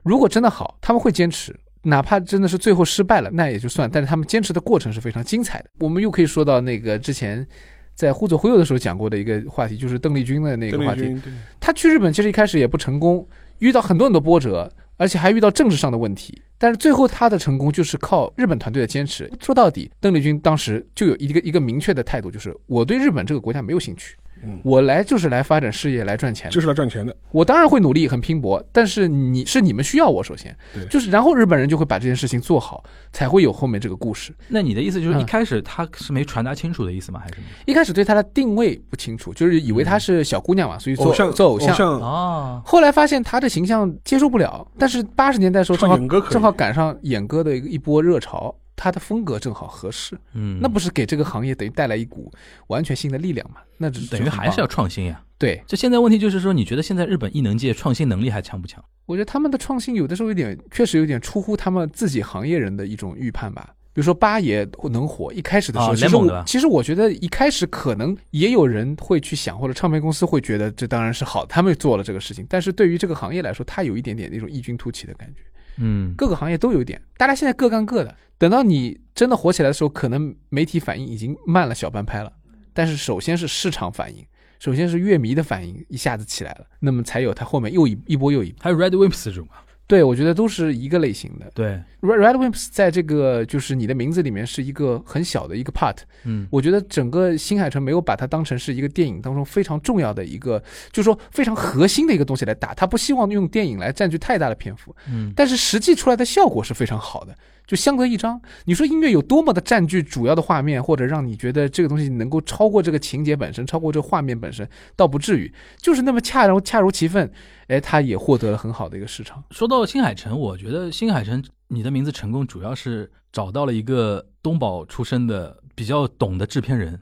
[0.02, 1.54] 如果真的好，他们会坚持。
[1.82, 5.70] 哪怕真的是最后失败了，那也就算，但是他们坚持的过程是非常精彩的。
[5.78, 7.46] 我们又可以说到那个之前
[7.94, 11.16] 在互左互右的时候讲过的一个话题，就是邓丽君的那个话题。
[11.60, 13.26] 他去日本其实一开始也不成功，
[13.60, 16.42] 遇到很多很多波折，而且还遇到政治上的问题。
[16.58, 19.30] 但是最后他的成功就是靠日本团队的坚持。
[19.40, 26.54] 说到底，邓丽君当时就有一个一个明确的态度，就是我对日本这个国家没有兴趣，嗯，我来就是来发展事业、来赚钱的。
[26.54, 27.14] 就是来赚钱的。
[27.30, 34.34] 我当然会努力、很拼搏，但是你是你们需要我，首先对就是，然后日本人就会把这件事情做好，才会有后面这个故事。
[34.48, 37.20] 那你的意思就是嗯一开始他是没传达清楚的意思吗？
[37.20, 37.46] 还是什么？
[37.66, 41.74] 一开始对他的定位不清楚，就是以为她是小姑娘嘛，所以做做偶像。
[41.74, 52.32] 像哦，后来发现她的形象接受不了，但是八十年代的时候正好正好赶上演歌的一个一波热潮，她的风格正好合适，嗯，那不是给这个行业等于带来一股
[52.68, 53.56] 完全新的力量嘛？
[53.76, 55.20] 那只是等于还是要创新呀。
[55.36, 58.82] 对，这现在问题就是说，你觉得现在日本艺能界创新能力还强不强？
[59.06, 63.74] 我觉得他们的创新有的时候有点，确实有点出乎他们自己行业人的一种预判吧。
[63.92, 72.46] 比如说八爷能火，一开始的时候，哦其实其实我觉得一开始可能也有人会去想，或者唱片公司会觉得这当然是好，他们做了这个事情。
[72.48, 75.40] 但是对于这个行业来说，它有一点点那种异军突起的感觉。
[75.78, 78.14] 嗯，各个行业都有一点，大家现在各干各的。
[78.36, 82.32] 等到你真的火起来的时候，可能媒体反应已经慢了小半拍了。
[82.72, 84.24] 但是首先是市场反应，
[84.60, 88.58] 首先是乐迷的反应一下子起来了，那么才有它后面又一一波又一波。
[88.62, 89.64] 还有 Red Wimps 这种啊。
[89.88, 91.50] 对，我觉得都是一个类型的。
[91.54, 96.46] 对，Red Red Wimps 在这个就是你的名字里面是一个很小的一个 part，嗯。
[96.50, 107.34] 我觉得整个新海诚没有把它当成是一个电影当中非常重要的一个，就是说非常核心的一个东西来打，他不希望用电影来占据太大的篇幅，嗯，但是实际出来的效果是非常好的，
[107.68, 108.40] 就相得益彰。
[108.64, 117.30] 你说音乐有多么的占据主要的画面，或者让你觉得这个东西能够超过这个情节本身，超过这个画面本身，倒不至于，就是那么恰如恰如其分，
[117.66, 119.44] 哎，他也获得了很好的一个市场。
[119.50, 126.98] 说到新海诚，我觉得新海诚你的名字成功，主要是找到了一个东宝出身的比较懂的制片人，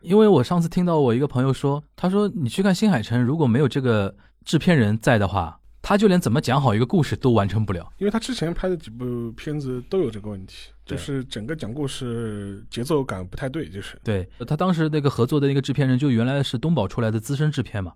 [0.00, 7.86] 因为我上次听到我一个朋友说，他说你去看新海诚，如果没有这个制片人在的话，他就连怎么讲好一个故事都完成不了。
[7.98, 17.92] 因为他之前拍的几部片子都有这个问题，就是整个讲故事节奏感不太对，就是对他当时那个合作的那个制片人，就原来是东宝出来的资深制片嘛。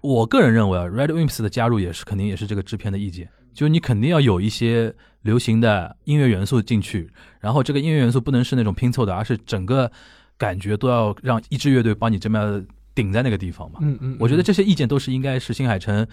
[0.00, 9.92] 我个人认为啊，Red Wimps 的加入也是肯定也是这个制片的意见，就是你肯定要有一些流行的音乐元素进去，然后这个音乐元素不能是那种拼凑的，而是整个
[10.38, 13.80] 感觉都要让一支乐队帮你这么样顶在那个地方嘛。
[13.82, 16.06] 嗯嗯，我觉得这些意见都是应该是新海诚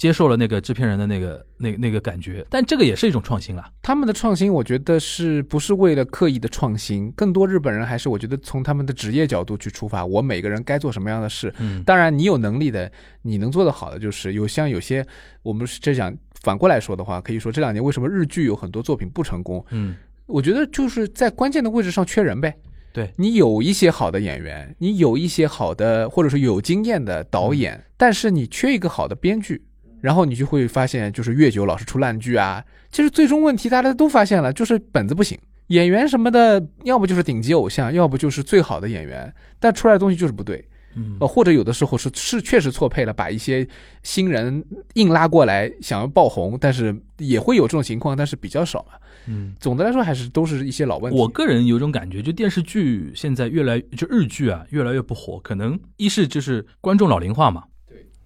[0.00, 3.70] 接受了那个制片人的那个那那个感觉，但这个也是一种创新啦。
[3.82, 7.12] 他们的创新，我觉得是不是为了刻意的创新？
[7.12, 11.52] 更多日本人还是我觉得从他们的职业角度去出发，我每个人该做什么样的事。
[11.58, 15.06] 嗯，当然，你有能力的，你能做得好的，就是有像有些
[15.42, 19.62] 我们是这讲反过来说的话，可以说这两年为什么日剧有很多作品不成功？
[19.68, 22.56] 嗯，我觉得就是在关键的位置上缺人呗。
[22.92, 29.62] 对你有一些好的演员，你有一些好的或者说有经验的导演，但是你缺一个好的编剧，
[30.00, 32.64] 然后你就会发现，就是越久老是出烂剧啊。
[32.90, 40.64] 其实最终问题大家都发现了，就是本子不行，演员什么的，要不就是顶级偶像，要不就是最好的演员，但出来的东西就是不对。
[40.96, 43.64] 嗯呃，或者有的时候是是确实错配了，把一些
[44.02, 48.98] 新人硬拉过来想要爆红，但是也会有这种情况，但是比较少嘛。
[49.26, 49.54] 嗯。
[49.60, 51.16] 总的来说还是都是一些老问题。
[51.16, 57.79] 我个人有种感觉，就电视剧现在越来就日剧啊越来越不火，可能一是就是观众老龄化嘛，对，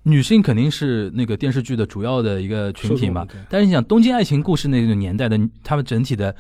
[0.04, 3.26] 女性肯定是那个电视剧的主要的一个群体嘛。
[3.50, 6.34] 但是你想《东京爱情故事》那个年代的，他们整体的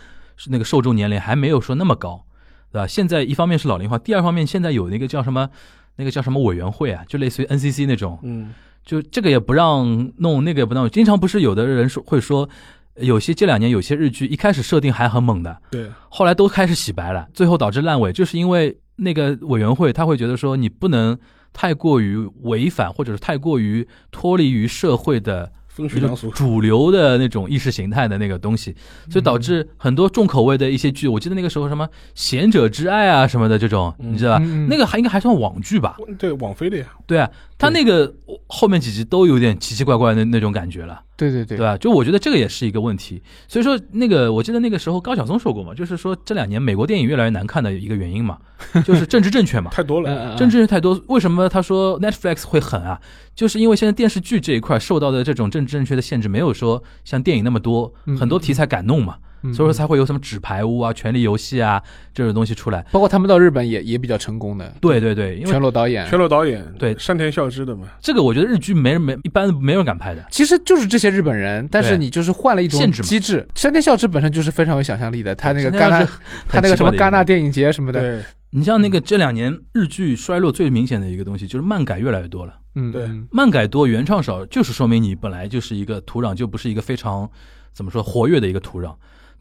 [0.48, 2.24] 那个受众年龄还没有说那么高，
[2.70, 2.86] 对吧？
[2.86, 5.48] 现在一方面是老龄化，第二方面现在有那个叫什么
[5.96, 8.52] 那个叫什么委员会啊，就类似于 NCC 那种，嗯，
[8.84, 10.88] 就这个也不让弄，那个也不让。
[10.90, 12.48] 经常不是有的人说会说，
[12.96, 21.16] 有些这两年有些日剧一开始设定还很猛的，对，后来都开始洗白了，最后导致烂尾，就是因为那个委员会他会觉得说你不能
[21.54, 28.74] 太过于违反，或者是太过于脱离于社会的一种风俗良俗，主流的那种意识形态的那个东西，
[29.08, 34.44] 所以导致很多重口味的一些剧，我记得那个时候什么《贤者之爱》啊什么的这种，嗯你知道吧？
[34.68, 35.96] 那个还应该还算网剧吧？
[36.18, 38.12] 对，网飞的呀，对啊，他那个
[38.46, 41.02] 后面几集都有点奇奇怪怪的那种感觉了。
[41.16, 41.76] 对对对对吧？
[41.78, 43.22] 就我觉得这个也是一个问题。
[43.46, 48.38] 所以说，那个我记得那个时候高晓松说过嘛，就是说这两年美国电影越来越难看的一个原因嘛，
[48.84, 49.70] 就是政治正确嘛。
[49.70, 50.36] 太多了。
[50.36, 53.00] 政治正确太多，为什么他说 Netflix 会狠啊？
[53.34, 61.80] 就是因为现在电视剧这一块受到的这种政治正确的限制，没有说像电影那么多嗯，很多题材敢弄嘛，嗯所以说才会有什么纸牌屋啊、权力游戏啊
[62.12, 62.84] 这种东西出来。
[62.90, 66.08] 包括他们到日本也也比较成功的，对对对，因为全裸导演。
[66.08, 66.96] 全裸导演对。
[66.98, 70.24] 山田孝之的嘛，这个我觉得日剧没人没一般没人敢拍的。
[70.30, 73.08] 其实就是这些日本人，但是你就是换了一种限制嘛。
[73.08, 73.46] 机制。
[73.54, 76.08] 山田孝之本身就是非常有想象力的，他那个戛纳
[76.48, 82.54] 他那个什么戛纳电影节什么的，对，你像那个这两年日剧衰落最明显的一个东西，就是漫改越来越多了。
[82.76, 83.02] 嗯，对。
[83.02, 83.26] 嗯。
[83.30, 87.28] 漫改多，原创少，就是说明你本来就是一个土壤，就不是一个非常
[87.72, 88.94] 怎么说活跃的一个土壤。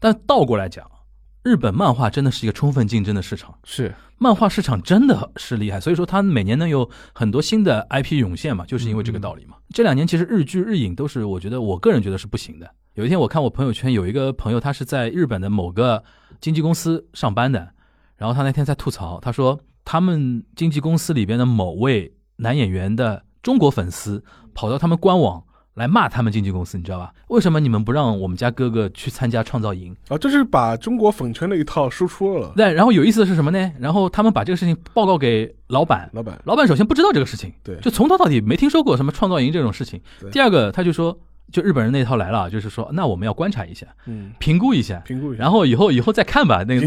[0.04, 0.86] 但倒过来讲，
[1.44, 9.56] 日本漫画真的是一个充分竞争的市场，是漫画市场真的是厉害，所以说它每年能有很多新的 IP 涌现嘛，就是因为这个道理嘛。
[9.70, 12.70] 这两年其实日剧日影都是，我觉得我个人觉得是不行的。
[12.92, 16.04] 有一天我看我朋友圈有一个朋友，他是在日本的某个
[16.38, 17.70] 经纪公司上班的，
[18.18, 25.42] 然后他那天在吐槽，他说他们经纪公司里边的某位男演员的中国粉丝跑到他们官网
[25.74, 27.12] 来骂他们经纪公司，你知道吧？
[27.28, 29.94] 为什么你们不让我们家哥哥去参加创造营？
[30.08, 32.52] 啊，这是把中国粉圈的一套输出了。
[32.56, 33.72] 对，然后有意思的是什么呢？
[33.80, 40.30] 然后他们把这个事情报告给老板，老板，老板首先不知道这个事情，对就从头到底没听说过什么创造营这种事情对。
[40.30, 41.18] 第二个，他就说，
[41.50, 46.62] 就日本人那套来了，就是说，那我们要观察一下，嗯，评估一下，评估一下，然后以后以后再看吧。
[46.62, 46.86] 那个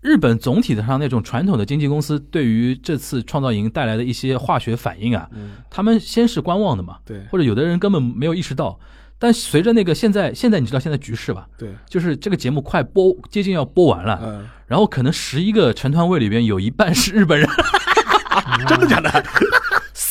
[0.00, 8.78] 日本总体上那种传统的经纪公司对于这次创造营带来的一些化学反应啊，嗯，他们先是观望的嘛，对或者有的人根本没有意识到。
[9.20, 17.48] 但随着那个现在现在你知道现在局势吧，对，就是这个节目快播接近要播完了，嗯，然后可能十一个成团位里边有一半是日本人，
[18.68, 19.10] 真的假的？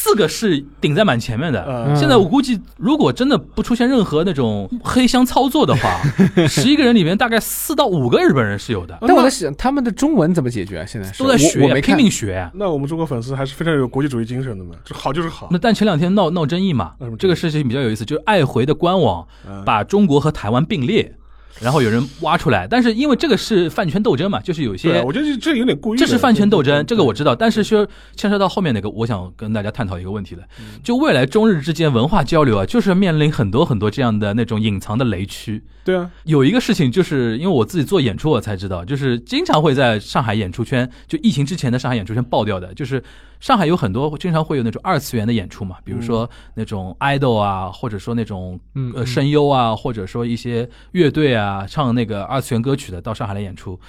[0.08, 1.66] 四个是顶在蛮前面的。
[1.68, 1.96] 嗯。
[1.96, 6.02] 现在我估计，如果真的不出现任何那种黑箱操作的话，
[6.48, 10.86] 十一个人里面大概四到五个日本人是有的，但我在想，他们的中文怎么解决啊？
[10.86, 11.22] 现在是？
[11.22, 11.98] 都在学，拼我我没看。
[11.98, 12.50] 命学。
[12.54, 15.48] 那我们中国粉丝还是非常有国际主义精神的嘛，这好就是好。
[15.52, 19.64] 那，但前两天闹闹争议嘛嗯，这个事情比较有意思，就是爱回的官网嗯。
[19.66, 21.14] 把中国和台湾并列，
[21.62, 25.98] 然后有人挖出来，但是因为这个是饭圈斗争嘛，就是有一些，我觉得这这有点故意。
[25.98, 27.36] 这是饭圈斗争，这个我知道。
[27.36, 35.64] 但是说牵涉到后面那个，我想跟大家探讨一个问题了，嗯就未来中日之间文化交流啊，就是面临很多很多这样的那种隐藏的雷区。
[35.84, 43.02] 对啊，有一个事情，就是因为我自己做演出，我才知道，就是经常会在上海演出圈，就疫情之前的上海演出圈爆掉的，就是
[43.40, 48.60] 上海有很多经常会有那种二次元的演出嘛，比如说那种 idol 啊，或者说那种
[48.96, 53.80] 呃声优啊，或者说一些乐队啊，唱那个二次元歌曲的到上海来演出。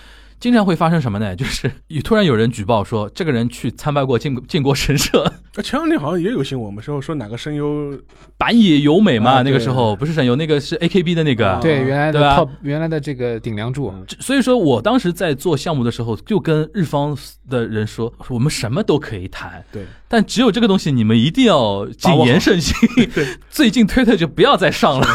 [0.41, 1.35] 经常会发生什么呢？
[1.35, 5.23] 就是有 突然有人举报说，这个人去参拜过靖靖国神社，
[5.57, 7.93] 啊前两天好像也有新闻嘛，说说哪个声优
[8.37, 11.61] 板野由美嘛，啊那个时候不是声优，那个是 AKB 的那个，啊。
[11.61, 14.05] 对，原来的对吧？top，原来的这个顶梁柱，嗯。
[14.21, 17.17] 所以说我当时在做项目的时候，就跟日方
[17.49, 22.75] 的人说，我们什么都可以谈，对，但只有这个东西你们一定要谨言慎行。
[23.51, 25.07] 最近推特就不要再上了，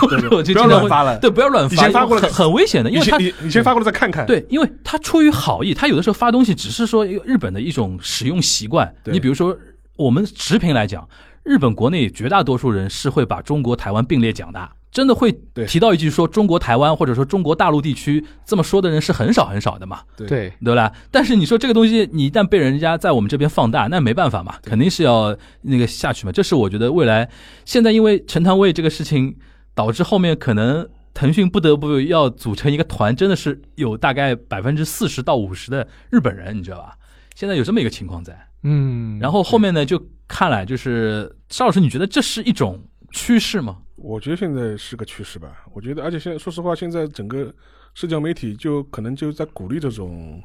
[0.43, 1.17] 就不要乱发了。
[1.17, 8.93] 对，不要乱以前发过来很很危险的，因为他以前以以前发过来再看看，对，因为他出于好意，他有的时候发东西只是说日本的一种使用习惯。
[9.05, 9.57] 你比如说，
[9.95, 11.07] 我们持平来讲，
[11.43, 20.01] 日本国内绝大多数人是会把中国台湾并列讲的，真的会对提到一句说中国台湾或者说中国大陆地区这么说的人是很少很少的嘛。
[20.15, 20.93] 对对，对吧？
[21.09, 26.31] 但是你说这个东西，你一旦被人家在我们这边放大，那没办法嘛，肯定是要那个下去嘛。
[26.31, 27.27] 这是我觉得未来
[27.65, 29.35] 现在因为陈坛卫这个事情，
[29.73, 36.95] 导致后面可能腾讯不得不要组成一个团，真的是有大概百分之四十到五十的日本人，你知道吧？
[37.33, 42.79] 现在有这么一个情况在，嗯，然后后面呢就看来就是邵老师，你觉得这是一种
[43.11, 43.77] 趋势吗？
[43.95, 45.65] 我觉得现在是个趋势吧。
[45.73, 47.53] 我觉得，而且现在说实话，现在整个
[47.93, 50.41] 社交媒体就可能就在鼓励这种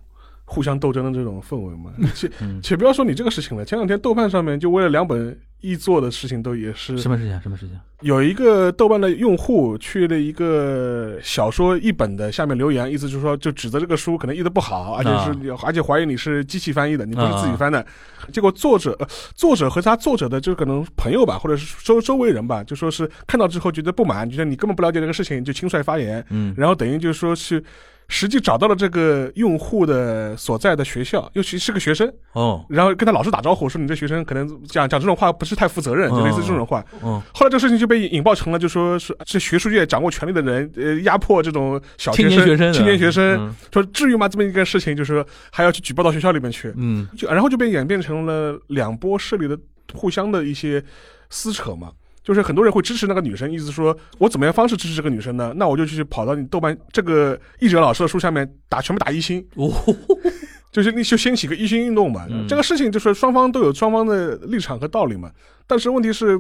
[0.49, 1.93] 互相斗争的这种氛围嘛。
[2.17, 7.41] 且嗯且不要说你这个事情了，前两天豆瓣上面就为了两本译作的事情，都也是什么事情啊？
[7.43, 7.79] 什么事情？
[8.03, 17.85] 有一个豆瓣的用户去了一个小说译本的下面留言，意思就是说，就指责这个书可能译的不好，而且是、而且怀疑你是机器翻译的，你不是自己翻的。
[18.33, 27.63] 结果作者、呃作者和他作者的就可能朋友吧，或者是周周围人吧，就说是看到之后觉得不满，觉得你根本不了解这个事情，就轻率发言，嗯然后等于就是说是。
[28.09, 36.85] 实际找到了这个用户的所在的学校，尤其是个学生，哦然后跟他老师打招呼，说你这学生可能讲讲这种话不是太负责任，就类似这种话。
[37.03, 44.27] 哦，后来这个事情就被引爆成了，就说是这学术界掌握权力的人，呃，压迫这种小学生、青年学生，青年学生，嗯说至于吗？
[44.27, 49.59] 这么一个事情，就是说还要去举报到学校里面去，嗯就然后就被演变成了两波势力的
[49.93, 50.83] 互相的一些
[51.29, 51.93] 撕扯嘛。
[52.29, 55.51] 就是很多人会支持那个女生，意思说我怎么样方式支持这个女生呢？
[55.57, 59.73] 那我就去跑到你豆瓣这个译者老师的书下面打，全部打一星，哦，
[60.71, 62.27] 就是你就掀起个一星运动嘛。
[62.29, 65.31] 嗯这个事情就是双方都有双方的立场和道理嘛。
[65.67, 66.39] 但是问题是，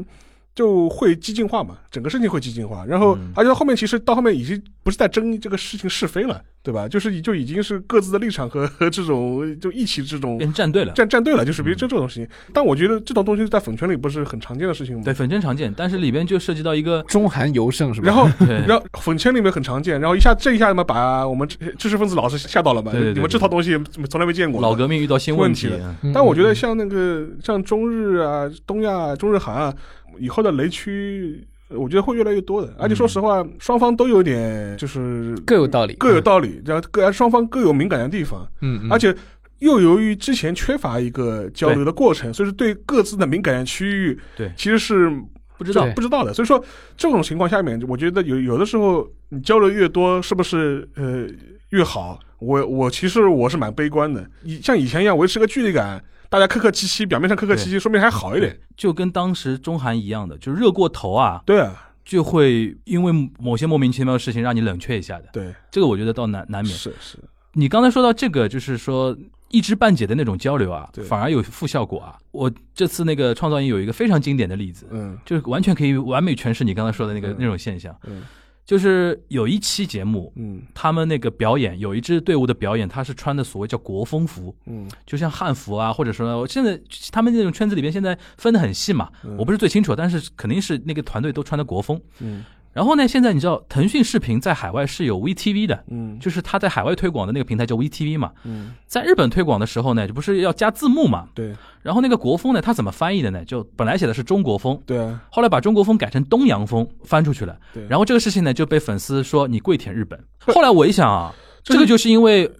[0.54, 2.84] 就会激进化嘛，整个事情会激进化。
[2.84, 6.88] 然后嗯，而且后面其实到后面已经不是在争这个事情是非了，对吧？
[6.88, 10.92] 就是已就已经是各自的立场和 和这种就一起这种变站队了。
[10.94, 12.28] 站站队了，就是比如嗯这这种事情。
[12.52, 15.02] 但我觉得这种东西在粉圈里不是很常见的事情吗？
[15.04, 18.06] 对，粉圈常见，但是里边就涉及到一个，中韩尤胜是吧？
[18.06, 18.28] 然后
[18.66, 22.90] 然后粉圈里面很常见，然后一下这一下嘛，把我们知知识分子老师吓到了嘛。
[22.90, 23.78] 对对对你们这套东西
[24.10, 24.60] 从来没见过。
[24.60, 29.74] 老革命遇到新问题问题，嗯但我觉得像那个像中日啊、东亚啊、中日韩啊，
[30.18, 32.74] 以后的雷区，呃我觉得会越来越多的。
[32.78, 39.14] 而且说实话，双方都有点就是各有道理，各有道理，然后各双方各有敏感的地方，嗯，嗯，而且。
[39.60, 45.10] 又由于之前缺乏一个交流的过程，所以说对各自的敏感区域，对其实是
[45.56, 46.32] 不知道不知道的。
[46.32, 46.64] 所以说
[46.96, 51.26] 这种情况下面，我觉得有有的时候你交流越多，是不是呃
[51.70, 52.20] 越好？
[52.38, 58.58] 我我其实我是蛮悲观的，以像以前一样维持个距离感，大家客客气气，表面上客客气气，说明还好一点。
[58.76, 65.24] 就跟当时中韩一样的，就热过头啊，对啊，就会因为某些莫名其妙的事情让你冷却一下的。
[65.32, 66.76] 对，这个我觉得倒难难免。
[66.76, 67.18] 是是，
[67.54, 69.16] 你刚才说到这个，就是说
[69.50, 72.16] 一知半解的那种交流啊，反而有负效果啊。
[72.30, 78.22] 我这次那个创造营有一个非常经典的例子，嗯就是完全可以完美诠释你刚才说的那个嗯那种现象，嗯
[78.68, 80.30] 就是有一期节目。
[80.36, 86.78] 嗯他们那个表演有一支队伍的表演，他是穿的所谓叫国风服，嗯就像汉服啊，或者说现在
[87.10, 91.98] 他们那种圈子里边现在分得很细嘛，嗯我不是最清楚，但是肯定是那个团队都穿的国风。
[92.20, 101.28] 嗯然后呢，现在你知道腾讯视频在海外是有 VTV 的，嗯就是它在海外推广的那个平台叫 VTV 嘛，嗯，在日本推广的时候呢，就不是要加字幕嘛？
[101.34, 103.44] 对然后那个国风呢，它怎么翻译的呢？
[103.44, 107.58] 就本来写的是中国风，对啊后来把中国风改成东洋风翻出去了。
[107.72, 107.86] 对。
[107.88, 110.22] 然后这个事情呢，就被粉丝说你跪舔日本。
[110.46, 112.50] 后来我一想啊，这这个就是因为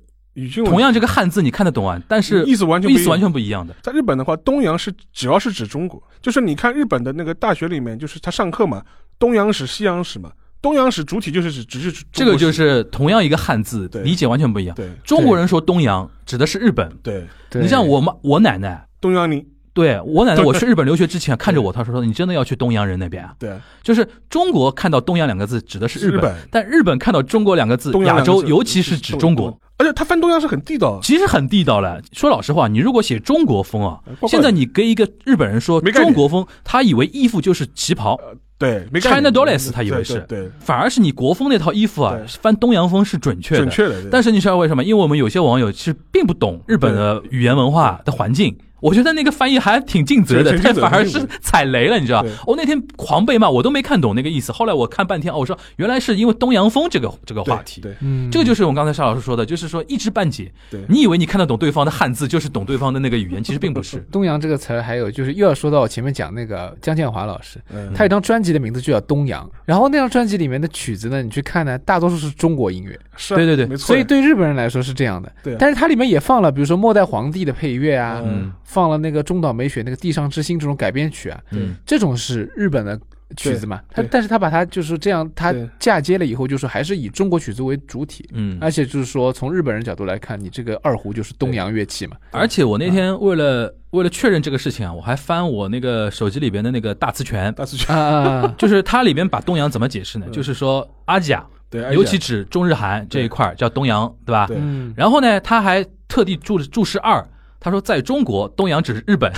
[0.65, 3.75] 同样这个汉字你看得懂啊，但是意思完全意思完全不一样的。
[3.83, 8.83] 在日本的话，东洋是主要是指中国，就是你看日本的那个大学里面，就是他上课嘛，
[9.19, 10.31] 东洋史、西洋史嘛。
[10.61, 14.75] 东洋史主体就是指只是这个就是同样一个汉字，理解完全不一样。
[14.75, 14.91] 对。
[15.05, 17.25] 中国人说东洋指的是日本，对。
[17.49, 17.63] 对。
[17.63, 18.87] 你像我妈我奶奶。
[19.01, 19.47] 东洋你。
[19.75, 23.33] 对我奶奶， 我去日本留学之前看着我，她说说：“你真的要去东洋人那边啊。
[23.39, 26.37] 对？”就是中国看到“东洋”两个字指的是日本，日本。
[26.51, 32.03] 但日本看到“中国”两个字，亚洲尤其是指中国，，而且他翻东洋是很地道，其实很地道了。
[32.11, 38.19] 说老实话，你如果写中国风啊，现在你跟一个日本人说中国风，他以为衣服就是旗袍，
[38.59, 43.61] 对没 China Dollars 他以为是对对反而是你国风那套衣服啊，翻东洋风是准确的。
[43.61, 44.83] 准确的，但是你知道为什么？
[44.83, 48.57] 因为我们有些网友其实并不懂日本的语言文化的环境。
[48.81, 52.31] 我觉得那个翻译还挺尽责的，挺尽责但反而是踩雷了，你知道对？
[52.47, 54.53] 我那天狂被骂，我都没看懂那个意思。
[54.53, 57.81] 后来我看半天，哦，我说原来是因为东洋风这个这个话题。
[57.81, 60.53] 对嗯，这个就是我们刚才沙老师说的，就是说一知半解。
[60.71, 63.99] 对你以为你看得懂对方的汉字，就是懂对方的那个语言，其实并不是。
[64.13, 75.33] 东洋这个词儿，还有就是又要说到我前面讲那个江建华老师，嗯他有一张专辑的名字就叫《东洋》，然后那张专辑里面的曲子呢，你去看呢，大多数是中国音乐，是啊对对对没错，所以对日本人来说是这样的。
[75.43, 83.01] 对啊但是它里面也放了，比如说末代皇帝的配乐啊，嗯放了那个中岛美雪那个《地上之星》这种改编曲啊，嗯，这种是日本的
[83.35, 83.81] 曲子嘛？
[83.91, 92.17] 他但是他把它就是这样，他嫁接了以后，就是还是以中国曲子为主体，嗯，而且就是说从日本人角度来看，你这个二胡就是东洋乐器嘛。
[92.31, 98.53] 而且我那天为了为了确认这个事情啊，我还翻我那个手机里边的那个大词权，大词全啊！
[98.59, 100.27] 就是它里边把东洋怎么解释呢？
[100.29, 100.33] 嗯。
[100.33, 104.47] 就是说阿甲，对，哎尤其指中日韩这一块叫东洋，对吧？
[104.47, 104.59] 对。
[104.61, 107.27] 嗯，然后呢，他还特地注注释二，
[107.61, 109.33] 他说在中国东洋只是日本，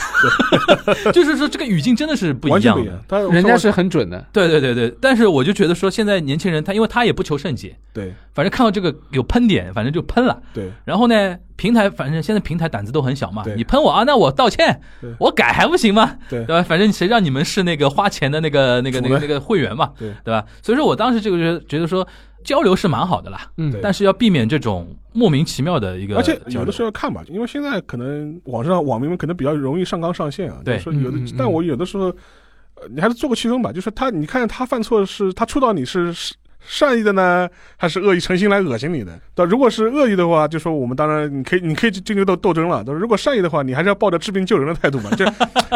[1.13, 2.79] 就是说这个语境真的是不一样
[3.33, 4.27] 人家是很准的。
[4.33, 4.47] 对。
[4.51, 8.13] 对对对，但是我就觉得说，现在年轻人他因为他也不求甚解，对。
[8.35, 10.43] 反正看到这个有喷点，反正就喷了。
[10.53, 10.71] 对。
[10.85, 14.81] 然后呢，平台反正现在平台胆子都很小嘛，你喷我啊，那我道歉。
[15.01, 16.17] 对，我改还不行吗？
[16.29, 16.45] 对。
[16.45, 16.63] 对吧？
[16.63, 20.13] 反正谁让你们是那个花钱的那个那个那个那个会员嘛，对。
[20.25, 20.45] 对吧？
[20.63, 22.07] 所以说我当时这个觉得觉得说
[22.45, 23.81] 交流是蛮好的啦，嗯对。
[23.81, 30.79] 但是要避免这种莫名其妙的一个而且有的时候看吧，因为现在可能网上网民们可能比较容易上纲上线啊，对。
[30.79, 32.07] 就是说有的嗯嗯嗯，但我有的时候，
[32.75, 39.19] 呃，你还是做个区分吧，就是他，你看他犯错是他触到你是是善意的呢，还是恶意诚心来恶心你的？
[39.35, 42.83] 但，如果是恶意的话，就说我们当然你可以你可以进行斗斗争了。
[42.87, 45.25] 但是如果善意的话，你还是要抱着治病救人的态度嘛，就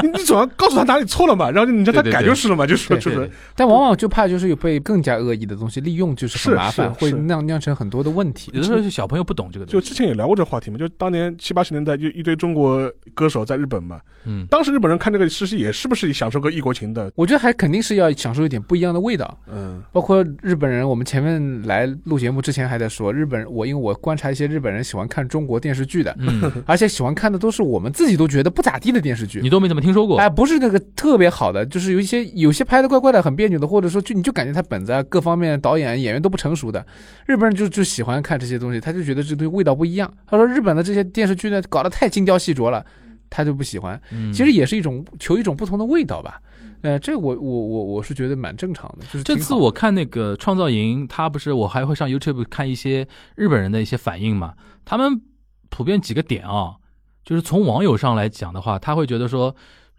[0.02, 8.50] 你 你总要告诉他哪里错了嘛，然后你让他对对对改就是了嘛，就说对就是对但往往就怕就是有被更加恶意的东西利用，就是很是麻烦，会是是酿酿成很多的问题。
[8.54, 17.10] 有的时候是小朋友不懂这个东西，就之前也聊过这个话题嘛，就当年七八十年代就一堆中国歌手在日本嘛，嗯，当时日本人看这个事实也是不是享受个异国情的？
[17.14, 19.38] 我觉得还肯定是要享受一点不一样的味道。
[19.50, 29.40] 嗯，包括日本人，我们前面来录节目之前还在说，日本人我因为我观察一些日本人喜欢看中国电视剧的，嗯，而且喜欢看的都是我们自己都觉得不咋地的电视剧。
[29.40, 36.84] 你都没怎么听说过，哎，不是那个特别好的，就是有一些有些拍的怪怪的，很别扭的，或者说就你就感觉他本子啊各方面导演演员都不成熟的，
[37.26, 40.12] 日本人就就喜欢看这些东西，他就觉得这东西味道不一样。
[40.26, 42.84] 他说日本的这些电视剧呢搞得太精雕细琢了，
[43.28, 44.00] 他就不喜欢。
[44.10, 46.40] 嗯其实也是一种求一种不同的味道吧。
[46.84, 54.52] 呃，这我我我我是觉得蛮正常的，就是这次我看那个创造营，他不是我还会上 YouTube 看一些日本人的一些反应嘛，
[54.84, 55.22] 他们
[55.70, 56.76] 普遍几个点啊，
[57.24, 59.56] 就是从网友上来讲的话，他会觉得说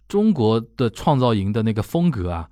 [0.08, 2.48] 中国的创造营的那个风格啊，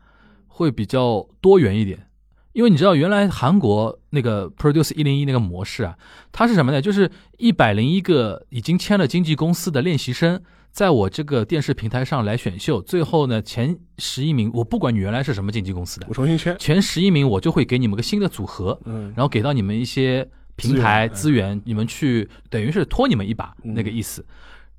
[0.48, 2.08] 会比较多元一点。
[2.54, 5.96] 因为你知道，原来韩国那个 Produce 一零一那个模式啊，
[6.32, 6.82] 它是什么呢？
[6.82, 10.42] 就是一百零一个已经签了经纪公司的练习生，
[10.74, 24.26] 在我这个电视平台上来选秀，最后呢前十一名，我不管你原来是什么经纪公司的我，重新签，前十一名我就会给你们个新的组合，嗯，然后给到你们一些平台资资源，你们去等于是拖你们一把嗯那个意思。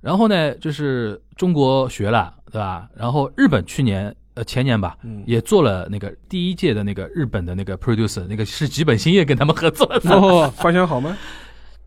[0.00, 2.88] 然后呢，就是中国学了，对吧？
[2.96, 11.16] 然后日本去年呃前年吧，嗯也做了那个第一届的那个日本的那个 producer，那个是吉本兴业跟他们合作的，哦，反响好吗？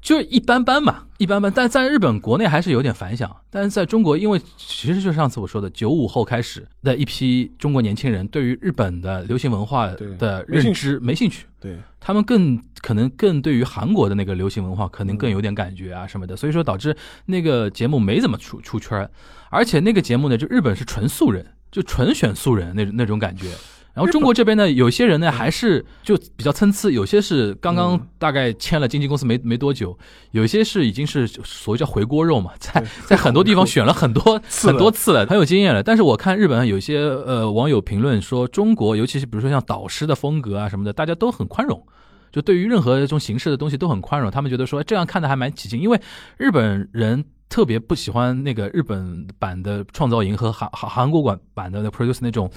[0.08, 1.52] 就是一般般嘛，一般般。
[1.54, 11.46] 但在日本国内还是有点反响，但是在中国，因为其实就上次我说的，九五后开始的一批中国年轻人，对于日本的流行文化的认知没兴趣。
[11.60, 16.96] 对，他们更可能更对于韩国的那个流行文化可能更有点感觉啊什么的，所以说导致
[17.26, 19.10] 那个节目没怎么出出圈，
[19.50, 23.52] 而且那个节目呢，就日本是纯素人，就纯选素人那那种感觉。
[23.98, 29.98] 然后中国这边呢，有些人呢还是就比较参差，有些是刚刚嗯大概签了经纪公司没没多久，
[30.30, 35.82] 有些是已经是所谓叫回锅肉嘛， 在在很多地方 选了很多次很多次了，很有经验了。
[35.82, 41.84] 但是我看日本有些呃网友评论说，中国尤其是比如说像导师的风格啊什么的，大家都很宽容。
[42.30, 46.00] 就对于任何这种形式的东西都很宽容，他们觉得说这样看的还蛮起劲，因为
[46.38, 52.52] 日本人特别不喜欢那个日本版的创造营和韩韩韩国版版的那 Produce 那种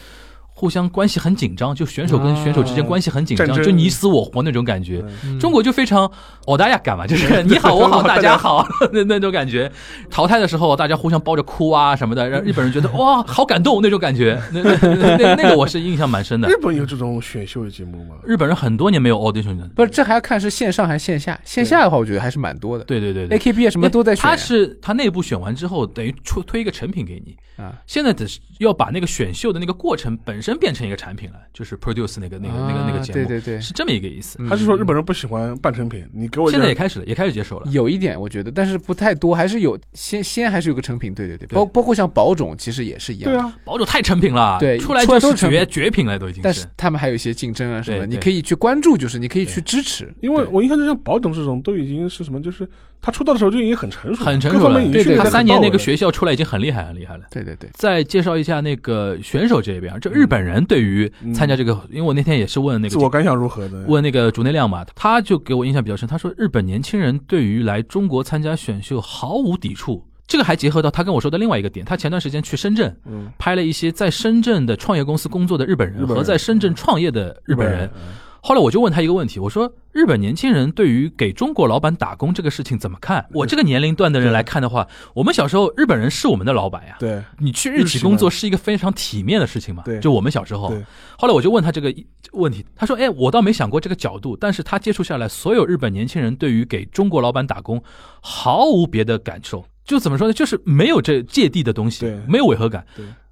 [0.61, 5.03] 互相关系很紧张，就选手跟选手之间关系很紧张，就你死我活那种感觉。
[5.25, 6.05] 嗯中国就非常
[6.47, 9.73] 哦大家感嘛，就是你好我好大家好 那那种感觉。
[10.11, 14.39] 淘汰的时候大家互相抱着哭啊什么的，让日本人觉得哇好感动那种感觉。
[14.53, 16.57] 那那那个我是印象蛮深的日。
[16.61, 18.17] 本有这种选秀的节目吗？
[18.23, 19.67] 日本人很多年没有 audition 了。
[19.75, 21.41] 不是，这还要看是线上还是线下。
[21.43, 22.85] 线下的话，我觉得还是蛮多的。
[22.85, 23.39] 对对对对。
[23.39, 24.23] AKB 啊什么都在选。
[24.23, 27.35] 他是他内部选完之后，等于出推一个成品给你。
[27.57, 34.39] 啊，现在只是要把那个选秀的那个过程本身变成一个产品了，就是 produce 那个那个那个那个啊节目，对对对是这么一个意思。
[34.49, 36.05] 他是说日本人不喜欢半成品？
[36.13, 37.71] 你给我现在也开始了，也开始接受了。
[37.71, 41.15] 有一点我觉得，但是不太多，还是有先先还是有个成品。
[41.15, 43.33] 对对对，包包括像宝冢其实也是一样。
[43.33, 43.41] 对。
[43.41, 50.13] 啊，宝冢太成品了，对出来就出来都绝绝品了，都已经但是他们还有一些竞争啊什么你可以去关注，就是你可以去支持。
[50.21, 52.69] 因为我一看就像宝冢这种都已经是什么，就是
[53.03, 57.25] 他出道的时候就已经很成熟了，很成熟了对对他三年那个学校出来已经很厉害很厉害了。
[57.31, 63.85] 对对对，再介绍一下那个选手这边，就日本人对于参加这个，因为我那天也是问那个自我感想如何的？
[63.87, 66.07] 问那个竹内亮嘛，他就给我印象比较深。
[66.09, 70.05] 他说，日本年轻人对于来中国参加选秀毫无抵触。
[70.27, 77.91] 这个还结合到他跟我说的另外一个点，他前段时间去深圳嗯，拍了一些在深圳的创业公司工作的日本人日本人和在深圳创业的日本人。
[77.97, 83.27] 嗯后来我就问他一个问题，我说日本年轻人对于给中国老板打工这个事情怎么看？
[83.33, 86.97] 我这个年龄段的人来看的话，我们小时候日本人是我们的老板呀。
[86.99, 89.83] 对你去日企工作是一个非常体面的事情嘛？
[89.85, 90.73] 对就我们小时候。
[91.19, 91.95] 后来我就问他这个
[92.33, 97.83] 问题，他说：“哎，我倒没想过这个角度，但是他接触下来，所有日本年轻人对于给中国老板打工
[98.23, 100.33] 毫无别的感受，就怎么说呢？
[100.33, 102.87] 就是没有这芥蒂的东西，没有违和感。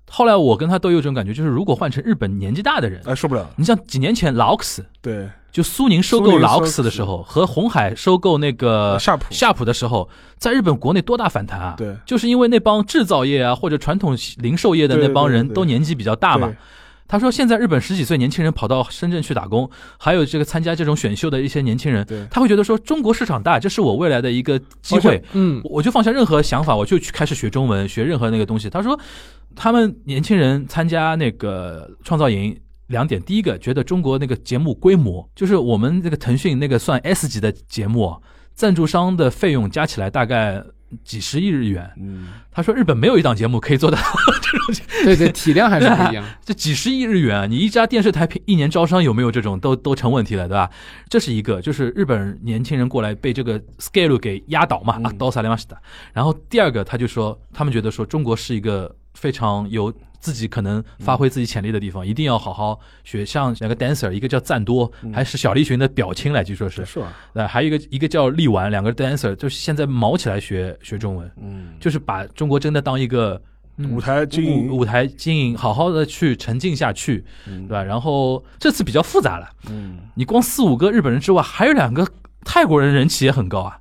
[0.09, 0.15] 对。
[0.15, 11.75] 后来我跟他都有这种感觉，就是如果换成日本年纪大的人，哎，受不了，你像几年前劳克斯，对，就苏宁收购苏宁劳克斯的时候，和红海收购那个夏普夏普的时候，在日本国内多大反弹啊！
[11.77, 16.53] 对就是因为那帮制造业啊或者传统零售业的那帮人都年纪比较大嘛。
[17.11, 25.25] 他说，现在日本十几岁年轻人跑到深圳去打工，还有这个参加这种选秀的一些年轻人，他会觉得说中国市场大，这是我未来的一个机会。
[25.33, 28.69] 嗯，我就放下任何想法，我就去开始学中文，学任何那个东西。
[28.69, 29.01] 他说，
[29.59, 32.57] 他们年轻人参加那个创造营。
[32.89, 38.17] 两点，第一个觉得中国那个节目规模，就是我们这个腾讯那个算 S 级的节目，
[38.55, 40.65] 赞助商的费用加起来大概
[41.05, 41.91] 几十亿日元。
[42.01, 43.99] 嗯，他说日本没有一档节目可以做到
[45.05, 46.25] 对对，体量还是不一样。
[46.43, 50.71] 这几十亿日元，你一家电视台一年招商有没有这种都都成问题了，对吧？
[51.11, 55.79] 这是一个，就是日本年轻人过来被这个 scale 给压倒嘛，啊，刀萨雷马西达。
[56.15, 63.27] 然后第二个，他就说他们觉得说中国是一个非常有自己可能发挥自己潜力的地方，一定要好好学。
[63.27, 67.13] 像两个 dancer，一个叫赞多，还是小栗旬的表亲来，据说是，是吧？
[67.35, 73.41] 呃，还有一个一个叫力丸，两个 dancer 就是现在毛起来学学中文，嗯，就是把中国真的当一个
[73.77, 74.69] 嗯舞台经营。
[74.71, 77.83] 舞舞台经营，好好的去沉浸下去，对吧？
[77.83, 82.07] 然后这次比较复杂了，嗯，你光四五个日本人之外，还有两个
[82.49, 83.79] 泰国人人气也很高啊。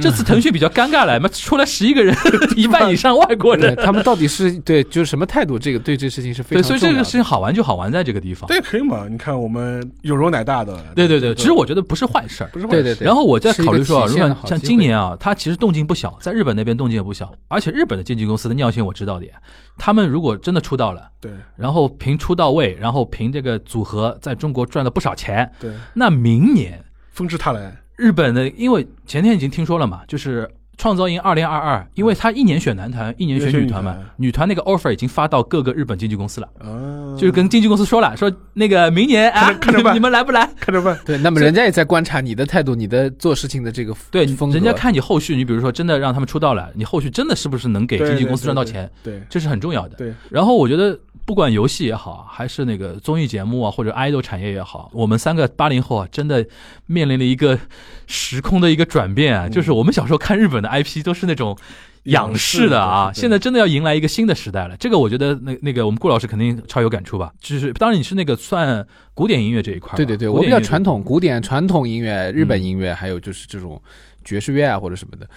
[0.00, 2.16] 这次腾讯比较尴尬了，妈 出来十一个人，
[2.56, 3.76] 一半以上外国人。
[3.76, 5.58] 他们到底是对就是什么态度？
[5.58, 6.68] 这个对这事情是非对，常。
[6.68, 8.48] 所以这个事情好玩就好玩在这个地方。
[8.48, 9.06] 对可以嘛？
[9.06, 12.48] 你看我们有容乃大的，对对对，其实我觉得不是坏事儿。
[12.54, 19.32] 不是坏事对对对然后我在考虑说如果像今年啊，他其实动静不小，在日本那边动静也不小，而且日本的经纪公司的尿性我知道的呀，
[19.76, 30.50] 他们如果真的出道了，对然后凭出道位，然后凭这个组合在中国赚了不少钱，对，那明年纷至沓来，日本的，因为前天已经听说了嘛，就是。
[30.78, 40.48] 创造营二零二二，因为他一年选男团，一年选女团嘛女团，那个 offer 已经发到各个日本经纪公司了，啊，就是跟经纪公司说了，说那个明年啊看着，办 你们来不来？
[40.60, 44.54] 看着办，对，那么人家也在观察你的态度，你的做事情的这个对，风格。
[44.54, 49.96] 人家看你后续，你比如说真的让他们出道了，你后续真的是不是能给经纪公司赚到钱，对这是很重要的。
[49.96, 56.44] 对，然后我觉得，不管游戏也好，还是那个综艺节目啊，或者 idol 产业也好，我们三个八零后啊，真的
[56.86, 57.58] 面临了一个
[58.06, 61.56] 时空的一个转变啊，嗯就是我们小时候看日本的 IP 都是那种。
[62.04, 64.76] 仰视的啊，现在真的要迎来一个新的时代了。
[64.76, 67.32] 这个我觉得那那个我们顾老师肯定超有感触吧。
[67.40, 68.84] 就是当然你是那个算
[69.14, 73.80] 古典音乐这一块，对对对，我比较传统古典传统音乐，日本嗯音乐，还有就是这种
[74.24, 75.28] 爵士乐啊或者什么的。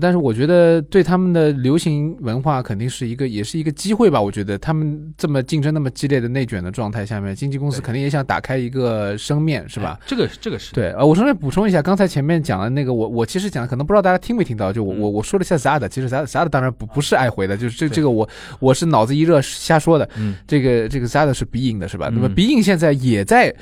[0.00, 4.20] 但是我觉得对他们的流行文化肯定是一个，也是一个机会吧。
[4.20, 9.98] 我觉得他们这么竞争那么激烈的内卷的状态下面，经纪公司肯定也想打开一个生面，是吧？
[10.00, 18.28] 哎这个这个是对，呃，我顺便补充一下，刚才前面讲的那个，我我其实讲，可能不知道大家听没听到，就我嗯我我说了一下 Zada，其实 Zada Zada 当然不不是爱回的，就是这这个我
[18.60, 22.10] 我是脑子一热瞎说的，嗯这个这个 Zada 是鼻影的是吧？
[22.12, 23.54] 那么嗯鼻影现在也在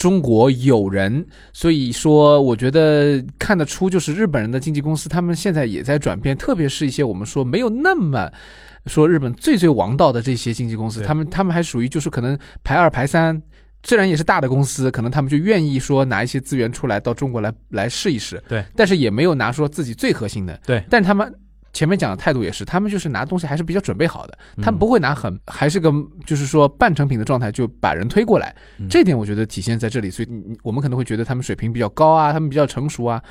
[0.00, 8.32] 中国有人，所以说我觉得看得出，就是日本人的经纪公司，他们现在也在转变，特别是一些我们说没有那么
[8.86, 13.40] 说日本最最王道的这些经纪公司，他们他们还属于就是可能排二排三。
[13.82, 20.82] 虽然也是大的公司，可能他们就愿意说拿一些资源出来到中国来来试一试，对，但是也没有拿说自己最核心的，对。
[20.88, 21.30] 但他们
[21.72, 25.92] 前面讲的态度也是，他们就是拿东西还是比较准备好的，他们嗯不会拿很还是个
[26.26, 28.88] 就是说半成品的状态就把人推过来，嗯。
[28.88, 30.28] 这点我觉得体现在这里，所以
[30.62, 33.22] 我们可能会觉得他们水平比较高啊，他们比较成熟啊，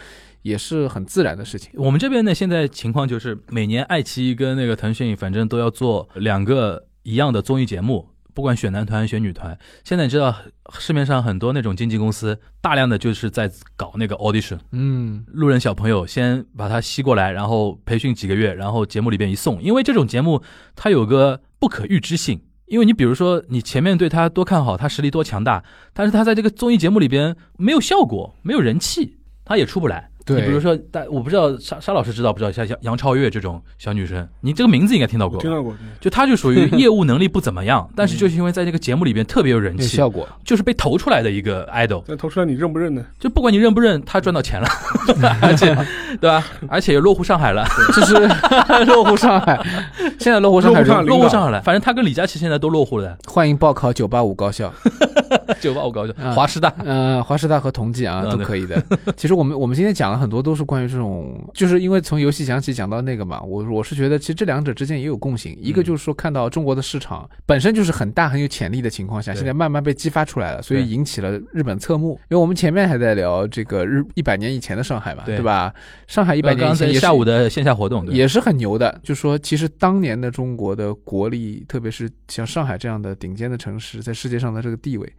[0.41, 1.71] 也是很自然的事情。
[1.75, 8.07] 我们这边呢，现在情况就是每年爱奇艺跟那个腾讯，反正都要做两个一样的综艺节目，
[8.39, 9.59] 不管选男团选女团。
[9.83, 10.33] 现在你知道
[10.79, 20.41] 市面上很多那种经纪公司，大量的就是在搞那个 audition，嗯，路人小朋友先把他吸过来，然后培训几个月，然后节目里边一送，因为这种节目
[20.73, 22.39] 它有个不可预知性。
[22.67, 25.61] 因为你比如说，你前面对他多看好，他实力多强大，
[25.91, 30.09] 但是他在这个综艺节目里边没有效果，没有人气，他也出不来。
[30.35, 30.41] 对。
[30.41, 40.27] 你比如说，但我不知道沙沙老师知道不知道，像杨杨超越这种小女生，你这个名字应该听到过，听到过，就她就属于业务能力不怎么样， 但是就是因为在这个节目里边特别有人气，效果。
[40.43, 43.05] 就是被投出来的一个 idol，但投出来你认不认呢？
[43.19, 44.67] 就不管你认不认，她赚到钱了，
[45.41, 45.75] 而且
[46.19, 46.43] 对吧？
[46.67, 47.65] 而且也落户上海了，
[47.95, 48.13] 就是
[48.85, 49.59] 落户上海，
[50.19, 51.61] 现在落户上海落户上海了。
[51.61, 54.73] 反正她跟李佳琦现在都落户了，欢迎报考九八五高校，
[55.59, 56.73] 九八五高校啊，华师大。
[56.83, 58.83] 呃，华师大和同济啊嗯都可以的。
[59.15, 72.19] 其实我们我们今天讲了很多，都是关于这种，就是因为从游戏讲起讲到那个嘛，我我是觉得其实这两者之间也有共性，一个就是说看到中国的市场本身就是很大很有潜力的情况下，现在慢慢被激发出来了，所以引起了日本侧目。
[72.29, 75.73] 因为我们前面还在聊这个日一百年以前的上海嘛，对对吧？
[76.07, 78.99] 上海一百年以前下午的线下活动，也是很牛的。
[79.03, 85.11] 就说其实当年的中国的国力，特别是像上海这样的顶尖的城市，在世界上的这个地位，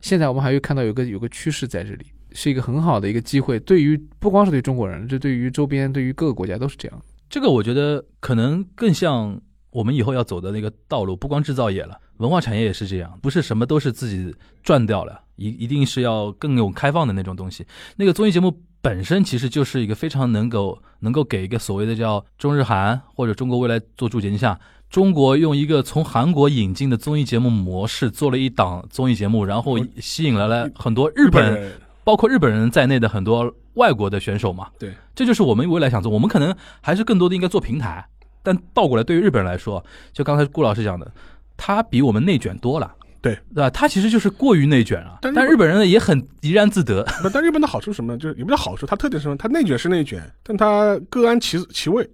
[0.00, 3.58] 现在我们还会看到有个有个趋势在这里，是一个很好的一个机会。
[3.60, 7.02] 对于不光是对中国人，这对于周边、对于各个国家都是这样。
[7.28, 9.40] 这个我觉得可能更像
[9.70, 17.66] 我们以后要走的那个道路，不光制造业了，文化产业也是这样，不是什么都是自己赚掉了，一一定是要更有开放的那种东西。
[17.96, 24.30] 那个综艺节目本身其实就是一个非常能够能够给一个所谓的叫中日韩或者中国未来做注解。
[24.30, 24.58] 你想，
[24.90, 31.72] 中国用一个从韩国引进的综艺节目模式做了一档综艺节目，然后吸引来了很多日本人
[32.04, 34.68] 包括日本人在内的很多外国的选手嘛。
[34.78, 36.10] 对，这就是我们未来想做。
[36.10, 38.02] 我们可能还是更多的应该做平台，
[38.42, 41.12] 但倒过来，对于日本人来说，就刚才顾老师讲的，
[41.56, 42.94] 他比我们内卷多了。
[43.28, 43.70] 对对吧？
[43.70, 47.06] 他其实就是过于内卷了，但但日本人呢也很怡然自得。
[47.22, 48.18] 那但日本的好处是什么呢？
[48.18, 49.36] 就是也不叫好处，它特点是什么？
[49.36, 52.08] 它内卷是内卷，但它各安其其位。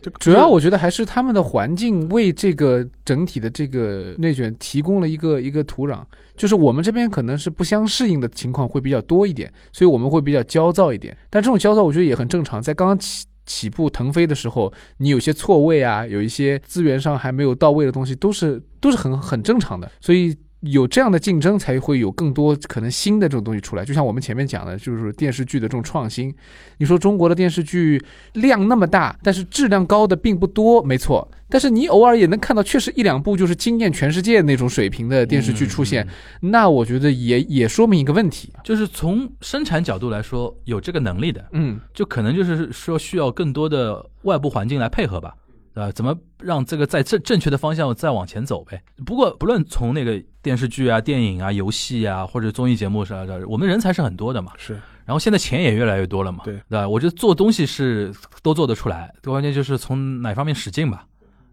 [0.00, 6.00] 就主要我觉得还是他们的环境为这个整体的这个内卷提供了一个一个土壤，
[6.36, 11.16] 就是我们这边可能是不相适应的情况会比较多一点，所以我们会比较焦躁一点。
[11.30, 20.36] 但这种焦躁我觉得也很正常，在刚刚起起步腾飞的时候，你有些错位啊，有一些资源上还没有到位的东西，都是都是很很正常的，所以。
[20.60, 23.84] 有这样的竞争，才会有更多可能新的这种东西出来。
[23.84, 26.34] 就像我们前面讲的，就是电视剧的这种创新。
[26.78, 28.02] 你说中国的电视剧
[28.34, 31.28] 量那么大，但是质量高的并不多，没错。
[31.50, 36.06] 但是你偶尔也能看到，确实一两部就是惊艳全世界那种水平的电视剧出现，
[36.40, 38.52] 那我觉得也也说明一个问题。
[38.62, 45.34] 就是从生产角度来说，有这个能力的，嗯，就可能就是说需要更多的外部环境来配合吧，
[45.72, 45.90] 呃？
[45.92, 48.82] 怎么让这个在正正确的方向再往前走呗？
[49.06, 54.50] 不过不论从那个电视剧啊、电影啊、游戏啊，或者综艺节目啥的，我们人才是很多的嘛。
[54.56, 54.72] 是
[55.04, 56.88] 然后现在钱也越来越多了嘛，对对吧？
[56.88, 58.10] 我觉得做东西是
[58.42, 61.04] 都做得出来，关键就是从哪方面使劲吧，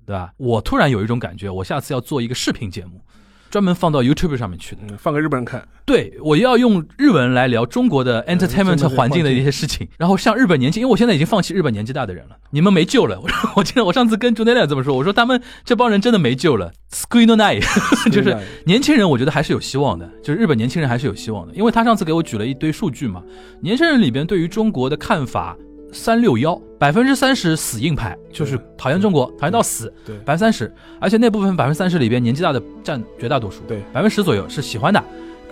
[0.05, 0.31] 对吧？
[0.37, 3.01] 我突然有一种感觉，我下次要做一个视频节目，
[3.49, 4.81] 专门放到 YouTube 上面去的。
[4.87, 13.21] 嗯，放给日本人看，对，我要用日文来聊中国的 entertainment 环境的一些事情，然后像日本年轻，因为我现在已经放弃日本年纪大的人了，你们没救了。
[13.55, 23.23] 我记得我上次跟朱内亮这么说，我说他们这帮人真的没救了 s c r e e n night，就是年轻人，我觉得还是有希望的，就是日本年轻人还是有希望的，因为他上次给我举了一堆数据嘛，
[23.61, 25.55] 年轻人里边对于中国的看法。
[25.91, 30.15] 三六幺，百分之三十死硬派，就是讨厌中国，讨厌到死，对。
[30.19, 33.81] 百分之三十，而且那部分百分之三十里边，年纪大的占绝大多数，对。
[33.93, 35.03] 百分之十左右是喜欢的，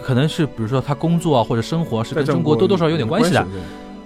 [0.02, 3.46] 可能是比如说他工作啊或者生活是跟中国多多少少有点关系的，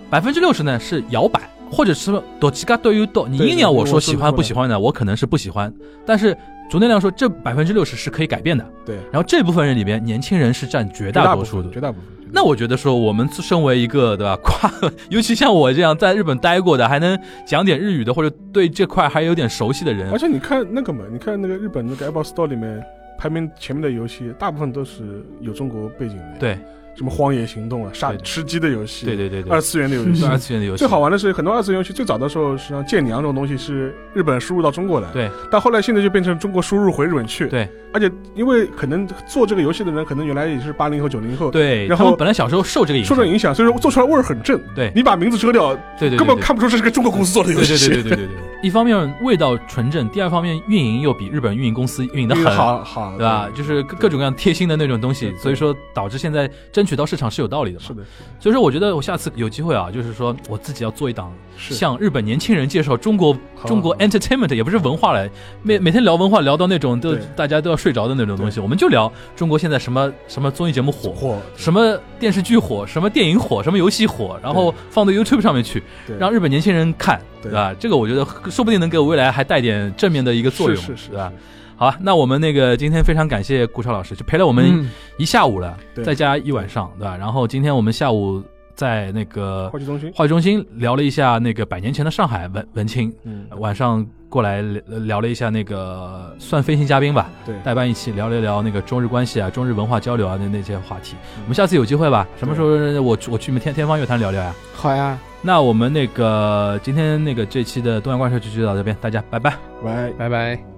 [0.09, 5.73] 百分之六十呢是摇摆，或者是多几个都有多，你硬要我说喜欢不喜欢呢，我可能是不喜欢，
[6.05, 6.37] 但是
[6.69, 12.16] 竹内亮说这百分之六十是可以改变的，对，然后这部分人里边，年轻人是占绝大多数的，绝大部分。
[12.31, 14.71] 那我觉得说，我们身为一个对吧， 跨，
[15.09, 22.83] 尤其像我这样在日本待过的，还能讲点日语的，或者对这块还有点熟悉的人，而且你看那个嘛，你看那个日本那个 Apple Store 里面
[23.17, 26.39] 排名前面的游戏，大部分都是有中国背景的。
[26.39, 26.57] 对，
[26.97, 30.25] 什么荒野行动啊、杀吃鸡的游戏，对对对对，二次元的游戏。
[30.27, 30.79] 二次元的游戏。
[30.79, 35.29] 最好玩的是，很多二次元游戏最早的时候，实际上剑娘这种东西是日本输入到中国来，对。
[35.51, 37.47] 但后来现在就变成中国输入回日本去。
[37.47, 37.69] 对。
[37.93, 44.59] 而且因为可能做这个游戏的人，可能原来也是八零后、九零后，对，然后本来小时候受这个影响，受这影响，所以说做出来味儿很正。
[44.75, 44.91] 对。
[44.95, 47.87] 你把名字遮掉，对对对，根本看不出这是个中国公司做的游戏。
[47.87, 53.49] 对对对对对对，一方面味道纯正，第二方面运营又比日本运营公司运营的很，好好，对吧？
[53.55, 57.85] 就是各各种各样贴心的那种东西所以说导致现在争取到市场是有道理的嘛。
[57.85, 58.01] 是的，
[58.39, 65.29] 所以说我觉得我下次有机会啊，就是说我自己要做一档向日本年轻人介绍中国中国 entertainment，也不是文化了，
[65.61, 71.11] 每每天聊文化聊到那种都大家都要睡着的那种东西，我们就聊中国现在什么什么综艺节目火。
[71.11, 75.83] 火什么电视剧火，什么电影火，什么游戏火，然后放到 YouTube 上面去，
[76.17, 77.47] 让日本年轻人看，对。
[77.47, 77.73] 对吧？
[77.79, 81.31] 这个我觉得说不定能给我未来还带点正面的一个作用，是是是，对吧？
[81.77, 87.15] 好吧，那我们那个今天非常感谢顾超老师，就陪了我们嗯一下午了，对再加一晚上，对吧？
[87.15, 88.43] 然后今天我们下午
[88.75, 101.15] 在那个话剧中心，话剧中心聊了一下那个百年前的上海文文青，嗯，晚上过来聊聊了一下那个算飞行嘉宾吧，对，代班一起聊了聊那个中日关系啊、中日文化交流啊那那些话题。
[101.37, 102.67] 嗯我们下次有机会吧，什么时候
[103.01, 104.53] 我我去你们天天方乐坛聊聊呀？
[104.73, 109.55] 好呀，那我们那个今天那个这期的东阳怪兽就就到这边，大家拜拜。
[109.83, 110.11] 拜。
[110.17, 110.76] 拜拜。